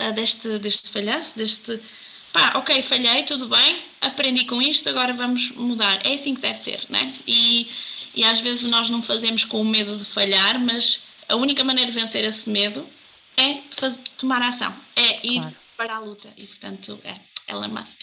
uh, 0.00 0.12
deste, 0.14 0.58
deste 0.58 0.90
falhanço, 0.90 1.36
deste 1.36 1.78
pá, 2.38 2.58
ok, 2.58 2.82
falhei, 2.82 3.24
tudo 3.24 3.48
bem, 3.48 3.82
aprendi 4.00 4.44
com 4.44 4.62
isto, 4.62 4.88
agora 4.88 5.12
vamos 5.12 5.50
mudar. 5.52 6.00
É 6.06 6.14
assim 6.14 6.34
que 6.34 6.40
deve 6.40 6.58
ser, 6.58 6.84
né? 6.88 7.14
E, 7.26 7.68
e 8.14 8.24
às 8.24 8.40
vezes 8.40 8.64
nós 8.64 8.88
não 8.88 9.02
fazemos 9.02 9.44
com 9.44 9.60
o 9.60 9.64
medo 9.64 9.96
de 9.96 10.04
falhar, 10.04 10.58
mas 10.58 11.00
a 11.28 11.36
única 11.36 11.64
maneira 11.64 11.90
de 11.90 11.98
vencer 11.98 12.24
esse 12.24 12.48
medo 12.48 12.86
é 13.36 13.62
fazer, 13.70 13.98
tomar 14.16 14.42
ação, 14.42 14.74
é 14.96 15.26
ir 15.26 15.40
claro. 15.40 15.56
para 15.76 15.96
a 15.96 15.98
luta. 15.98 16.28
E 16.36 16.46
portanto, 16.46 17.00
é. 17.04 17.14
Elon 17.48 17.68
Musk. 17.68 18.00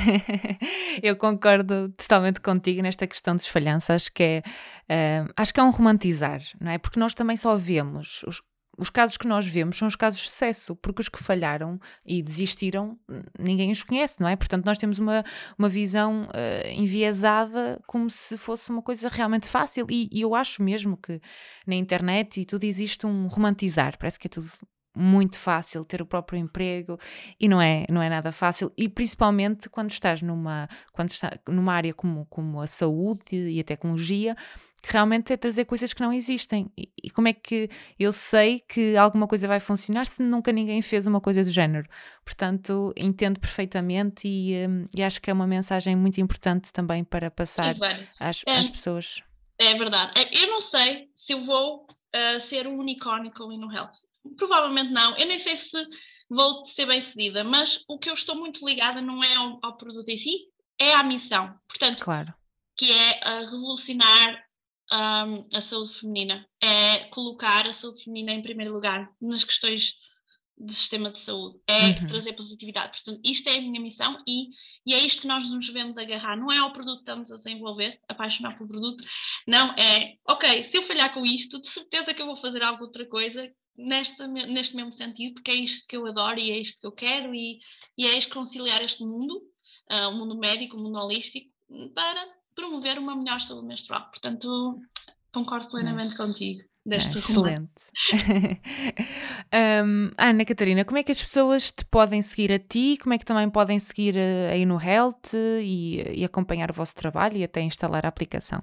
eu 1.02 1.14
concordo 1.16 1.90
totalmente 1.90 2.40
contigo 2.40 2.80
nesta 2.82 3.06
questão 3.06 3.36
de 3.36 3.42
esfalhança. 3.42 3.94
Acho 3.94 4.10
que 4.10 4.42
é, 4.88 5.24
uh, 5.24 5.32
acho 5.36 5.52
que 5.52 5.60
é 5.60 5.62
um 5.62 5.70
romantizar, 5.70 6.40
não 6.58 6.70
é? 6.70 6.78
Porque 6.78 6.98
nós 6.98 7.12
também 7.12 7.36
só 7.36 7.54
vemos 7.56 8.22
os, 8.26 8.40
os 8.78 8.88
casos 8.88 9.16
que 9.16 9.26
nós 9.26 9.46
vemos 9.46 9.76
são 9.76 9.88
os 9.88 9.96
casos 9.96 10.20
de 10.20 10.28
sucesso, 10.28 10.76
porque 10.76 11.02
os 11.02 11.08
que 11.08 11.22
falharam 11.22 11.80
e 12.06 12.22
desistiram, 12.22 12.96
ninguém 13.38 13.72
os 13.72 13.82
conhece, 13.82 14.20
não 14.20 14.28
é? 14.28 14.36
Portanto, 14.36 14.64
nós 14.64 14.78
temos 14.78 14.98
uma, 14.98 15.24
uma 15.58 15.68
visão 15.68 16.22
uh, 16.26 16.68
enviesada 16.68 17.80
como 17.86 18.08
se 18.08 18.36
fosse 18.36 18.70
uma 18.70 18.80
coisa 18.80 19.08
realmente 19.08 19.48
fácil. 19.48 19.86
E, 19.90 20.08
e, 20.12 20.20
eu 20.20 20.34
acho 20.34 20.62
mesmo 20.62 20.96
que 20.96 21.20
na 21.66 21.74
internet 21.74 22.40
e 22.40 22.44
tudo 22.44 22.64
existe 22.64 23.04
um 23.04 23.26
romantizar, 23.26 23.98
parece 23.98 24.18
que 24.18 24.28
é 24.28 24.30
tudo 24.30 24.48
muito 24.94 25.38
fácil 25.38 25.84
ter 25.84 26.02
o 26.02 26.06
próprio 26.06 26.38
emprego 26.38 26.98
e 27.38 27.48
não 27.48 27.60
é, 27.60 27.84
não 27.88 28.02
é 28.02 28.08
nada 28.08 28.32
fácil 28.32 28.72
e 28.76 28.88
principalmente 28.88 29.68
quando 29.68 29.90
estás 29.90 30.22
numa, 30.22 30.68
quando 30.92 31.10
está, 31.10 31.38
numa 31.48 31.72
área 31.72 31.94
como, 31.94 32.26
como 32.26 32.60
a 32.60 32.66
saúde 32.66 33.36
e 33.36 33.60
a 33.60 33.64
tecnologia 33.64 34.36
que 34.82 34.92
realmente 34.92 35.32
é 35.32 35.36
trazer 35.36 35.64
coisas 35.64 35.92
que 35.92 36.00
não 36.00 36.12
existem. 36.12 36.70
E, 36.76 36.88
e 37.04 37.10
como 37.10 37.28
é 37.28 37.32
que 37.32 37.68
eu 37.98 38.12
sei 38.12 38.60
que 38.60 38.96
alguma 38.96 39.26
coisa 39.26 39.48
vai 39.48 39.60
funcionar 39.60 40.06
se 40.06 40.22
nunca 40.22 40.52
ninguém 40.52 40.80
fez 40.82 41.06
uma 41.06 41.20
coisa 41.20 41.42
do 41.42 41.50
género? 41.50 41.88
Portanto 42.24 42.92
entendo 42.96 43.40
perfeitamente 43.40 44.28
e, 44.28 44.66
um, 44.66 44.86
e 44.96 45.02
acho 45.02 45.20
que 45.20 45.30
é 45.30 45.32
uma 45.32 45.46
mensagem 45.46 45.96
muito 45.96 46.20
importante 46.20 46.72
também 46.72 47.04
para 47.04 47.30
passar 47.30 47.74
às, 48.20 48.42
é, 48.46 48.58
às 48.58 48.68
pessoas. 48.68 49.22
É 49.58 49.74
verdade. 49.74 50.12
É, 50.16 50.44
eu 50.44 50.48
não 50.48 50.60
sei 50.60 51.08
se 51.14 51.32
eu 51.32 51.42
vou 51.42 51.84
uh, 51.84 52.40
ser 52.40 52.66
um 52.66 52.78
unicórnio 52.78 53.32
com 53.32 53.44
o 53.44 53.72
Health. 53.72 53.90
Provavelmente 54.36 54.90
não. 54.90 55.16
Eu 55.16 55.26
nem 55.26 55.38
sei 55.38 55.56
se 55.56 55.78
vou 56.28 56.64
ser 56.66 56.86
bem 56.86 57.00
sucedida, 57.00 57.42
mas 57.42 57.82
o 57.88 57.98
que 57.98 58.10
eu 58.10 58.14
estou 58.14 58.36
muito 58.36 58.66
ligada 58.66 59.00
não 59.00 59.22
é 59.22 59.34
ao, 59.34 59.58
ao 59.62 59.76
produto 59.76 60.08
em 60.08 60.16
si, 60.16 60.48
é 60.78 60.94
à 60.94 61.02
missão. 61.02 61.54
Portanto, 61.66 62.04
claro. 62.04 62.32
que 62.76 62.92
é 62.92 63.20
a 63.24 63.40
revolucionar 63.40 64.47
um, 64.92 65.56
a 65.56 65.60
saúde 65.60 65.94
feminina, 65.94 66.46
é 66.62 67.04
colocar 67.10 67.68
a 67.68 67.72
saúde 67.72 68.04
feminina 68.04 68.32
em 68.32 68.42
primeiro 68.42 68.72
lugar 68.72 69.10
nas 69.20 69.44
questões 69.44 69.94
do 70.56 70.72
sistema 70.72 71.10
de 71.10 71.18
saúde, 71.18 71.60
é 71.68 72.00
uhum. 72.00 72.06
trazer 72.06 72.32
positividade. 72.32 72.90
Portanto, 72.90 73.20
isto 73.24 73.48
é 73.48 73.58
a 73.58 73.60
minha 73.60 73.80
missão 73.80 74.22
e, 74.26 74.48
e 74.84 74.92
é 74.92 74.98
isto 74.98 75.22
que 75.22 75.28
nós 75.28 75.48
nos 75.48 75.66
devemos 75.66 75.96
agarrar. 75.96 76.36
Não 76.36 76.50
é 76.50 76.58
ao 76.58 76.72
produto 76.72 76.96
que 76.96 77.02
estamos 77.02 77.30
a 77.30 77.36
desenvolver, 77.36 78.00
apaixonar 78.08 78.56
pelo 78.56 78.68
produto, 78.68 79.04
não, 79.46 79.72
é, 79.74 80.16
ok, 80.28 80.64
se 80.64 80.76
eu 80.76 80.82
falhar 80.82 81.14
com 81.14 81.24
isto, 81.24 81.60
de 81.60 81.68
certeza 81.68 82.12
que 82.12 82.20
eu 82.20 82.26
vou 82.26 82.36
fazer 82.36 82.62
alguma 82.64 82.86
outra 82.86 83.06
coisa 83.06 83.48
neste, 83.76 84.26
neste 84.26 84.74
mesmo 84.74 84.92
sentido, 84.92 85.34
porque 85.34 85.52
é 85.52 85.54
isto 85.54 85.86
que 85.86 85.96
eu 85.96 86.06
adoro 86.06 86.40
e 86.40 86.50
é 86.50 86.58
isto 86.58 86.80
que 86.80 86.86
eu 86.86 86.92
quero, 86.92 87.32
e, 87.34 87.60
e 87.96 88.06
é 88.06 88.18
isto 88.18 88.34
conciliar 88.34 88.82
este 88.82 89.04
mundo, 89.04 89.40
uh, 89.92 90.08
o 90.08 90.12
mundo 90.12 90.36
médico, 90.36 90.76
o 90.76 90.80
mundo 90.80 90.98
holístico, 90.98 91.48
para 91.94 92.37
promover 92.58 92.98
uma 92.98 93.14
melhor 93.14 93.40
saúde 93.40 93.66
menstrual. 93.66 94.08
Portanto, 94.10 94.80
concordo 95.32 95.68
plenamente 95.68 96.14
é. 96.14 96.16
contigo. 96.16 96.62
Deste 96.84 97.16
é, 97.16 97.18
excelente. 97.18 97.70
um, 99.84 100.10
Ana 100.16 100.44
Catarina, 100.44 100.84
como 100.86 100.96
é 100.96 101.02
que 101.02 101.12
as 101.12 101.22
pessoas 101.22 101.70
te 101.70 101.84
podem 101.84 102.22
seguir 102.22 102.50
a 102.50 102.58
ti? 102.58 102.96
Como 103.00 103.12
é 103.12 103.18
que 103.18 103.26
também 103.26 103.48
podem 103.50 103.78
seguir 103.78 104.16
eh, 104.16 104.50
aí 104.52 104.64
no 104.64 104.80
Health 104.80 105.34
e, 105.34 106.02
e 106.20 106.24
acompanhar 106.24 106.70
o 106.70 106.74
vosso 106.74 106.94
trabalho 106.94 107.36
e 107.36 107.44
até 107.44 107.60
instalar 107.60 108.06
a 108.06 108.08
aplicação? 108.08 108.62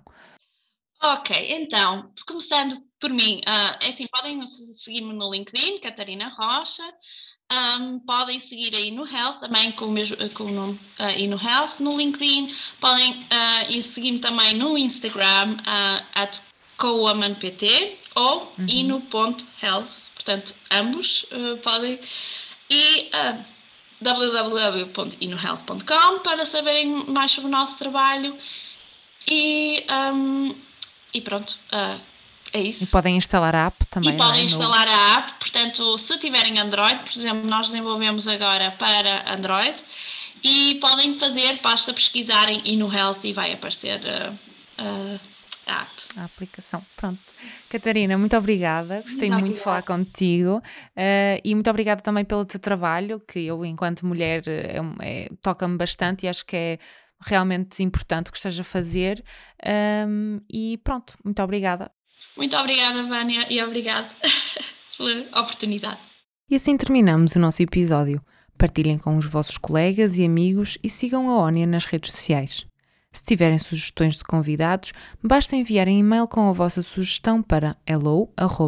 Ok, 1.04 1.36
então, 1.52 2.12
começando 2.26 2.82
por 3.00 3.12
mim, 3.12 3.42
uh, 3.48 3.78
é 3.86 3.90
assim, 3.90 4.08
podem 4.08 4.46
seguir-me 4.48 5.14
no 5.14 5.32
LinkedIn, 5.32 5.80
Catarina 5.80 6.30
Rocha, 6.30 6.84
um, 7.52 8.00
podem 8.00 8.40
seguir 8.40 8.74
aí 8.76 8.92
no 8.92 9.06
Health, 9.06 9.40
também 9.40 9.72
com 9.72 9.86
o, 9.86 9.92
mesmo, 9.92 10.18
com 10.32 10.46
o 10.46 10.52
nome 10.52 10.74
uh, 11.00 11.04
aí 11.04 11.28
no 11.28 11.40
Health, 11.42 11.80
no 11.80 11.98
LinkedIn, 11.98 12.54
podem 12.80 13.12
uh, 13.12 13.84
seguir-me 13.84 14.20
também 14.20 14.54
no 14.56 14.78
Instagram, 14.78 15.58
uh, 15.60 16.06
at 16.14 16.42
cowomanpt 16.78 17.98
ou 18.16 18.54
uhum. 18.58 18.66
ino.health, 18.68 19.90
portanto, 20.14 20.54
ambos 20.72 21.26
uh, 21.32 21.58
podem, 21.58 22.00
e 22.70 23.10
uh, 23.14 23.44
www.inohealth.com 24.02 26.20
para 26.20 26.46
saberem 26.46 27.06
mais 27.08 27.32
sobre 27.32 27.48
o 27.48 27.52
nosso 27.52 27.78
trabalho. 27.78 28.38
E 29.28 29.84
um, 29.90 30.54
e 31.14 31.22
pronto, 31.22 31.58
uh, 31.72 32.00
é 32.56 32.62
isso. 32.62 32.84
E 32.86 32.88
podem 32.88 33.18
instalar 33.18 33.54
a 33.54 33.66
app 33.68 33.86
também. 33.88 34.14
E 34.14 34.18
podem 34.18 34.42
é? 34.42 34.46
instalar 34.46 34.88
a 34.88 35.14
app, 35.20 35.34
portanto, 35.40 35.98
se 35.98 36.18
tiverem 36.18 36.58
Android, 36.58 37.04
por 37.04 37.20
exemplo, 37.20 37.46
nós 37.48 37.68
desenvolvemos 37.68 38.28
agora 38.28 38.72
para 38.72 39.34
Android 39.34 39.76
e 40.42 40.76
podem 40.76 41.20
fazer, 41.20 41.60
basta 41.62 41.94
pesquisarem 41.94 42.62
e 42.64 42.78
no 42.78 42.92
Health 42.92 43.20
e 43.24 43.34
vai 43.34 43.52
aparecer 43.52 44.00
uh, 44.00 44.34
uh, 44.82 45.20
a 45.68 45.82
app. 45.82 45.92
A 46.16 46.24
aplicação, 46.24 46.86
pronto. 46.96 47.20
Catarina, 47.70 48.18
muito 48.18 48.38
obrigada, 48.38 49.02
gostei 49.02 49.30
muito, 49.30 49.42
muito 49.42 49.56
de 49.56 49.62
falar 49.62 49.82
contigo 49.82 50.58
uh, 50.60 51.42
e 51.44 51.54
muito 51.54 51.70
obrigada 51.70 52.02
também 52.02 52.24
pelo 52.24 52.46
teu 52.46 52.60
trabalho, 52.60 53.20
que 53.20 53.40
eu, 53.40 53.66
enquanto 53.66 54.06
mulher, 54.06 54.44
é, 54.48 54.78
é, 55.02 55.30
toca-me 55.42 55.78
bastante 55.78 56.26
e 56.26 56.30
acho 56.30 56.46
que 56.46 56.56
é 56.56 56.80
realmente 57.20 57.84
importante 57.84 58.32
que 58.32 58.38
esteja 58.38 58.62
a 58.62 58.66
fazer. 58.66 59.24
Um, 60.08 60.40
e 60.50 60.78
pronto, 60.78 61.18
muito 61.24 61.42
obrigada. 61.42 61.92
Muito 62.38 62.56
obrigada, 62.58 63.04
Vânia, 63.04 63.48
e 63.50 63.62
obrigado 63.64 64.14
pela 64.98 65.22
oportunidade. 65.42 66.00
E 66.50 66.56
assim 66.56 66.78
terminamos 66.78 67.36
o 67.36 67.40
nosso 67.40 67.64
episódio. 67.64 68.22
Partilhem 68.58 68.98
com 68.98 69.18
os 69.18 69.26
vossos 69.26 69.58
colegas 69.58 70.18
e 70.18 70.26
amigos 70.26 70.78
e 70.84 70.90
sigam 70.90 71.30
a 71.30 71.38
ONIA 71.38 71.68
nas 71.68 71.86
redes 71.86 72.12
sociais. 72.12 72.66
Se 73.12 73.24
tiverem 73.24 73.58
sugestões 73.58 74.18
de 74.18 74.24
convidados, 74.24 74.92
basta 75.24 75.56
enviarem 75.56 76.00
e-mail 76.00 76.28
com 76.28 76.50
a 76.50 76.54
vossa 76.54 76.82
sugestão 76.82 77.42
para 77.42 77.78
hello.onia.pt. 77.88 78.60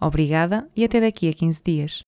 Obrigada 0.00 0.70
e 0.76 0.84
até 0.84 1.00
daqui 1.00 1.28
a 1.28 1.32
15 1.32 1.62
dias. 1.64 2.02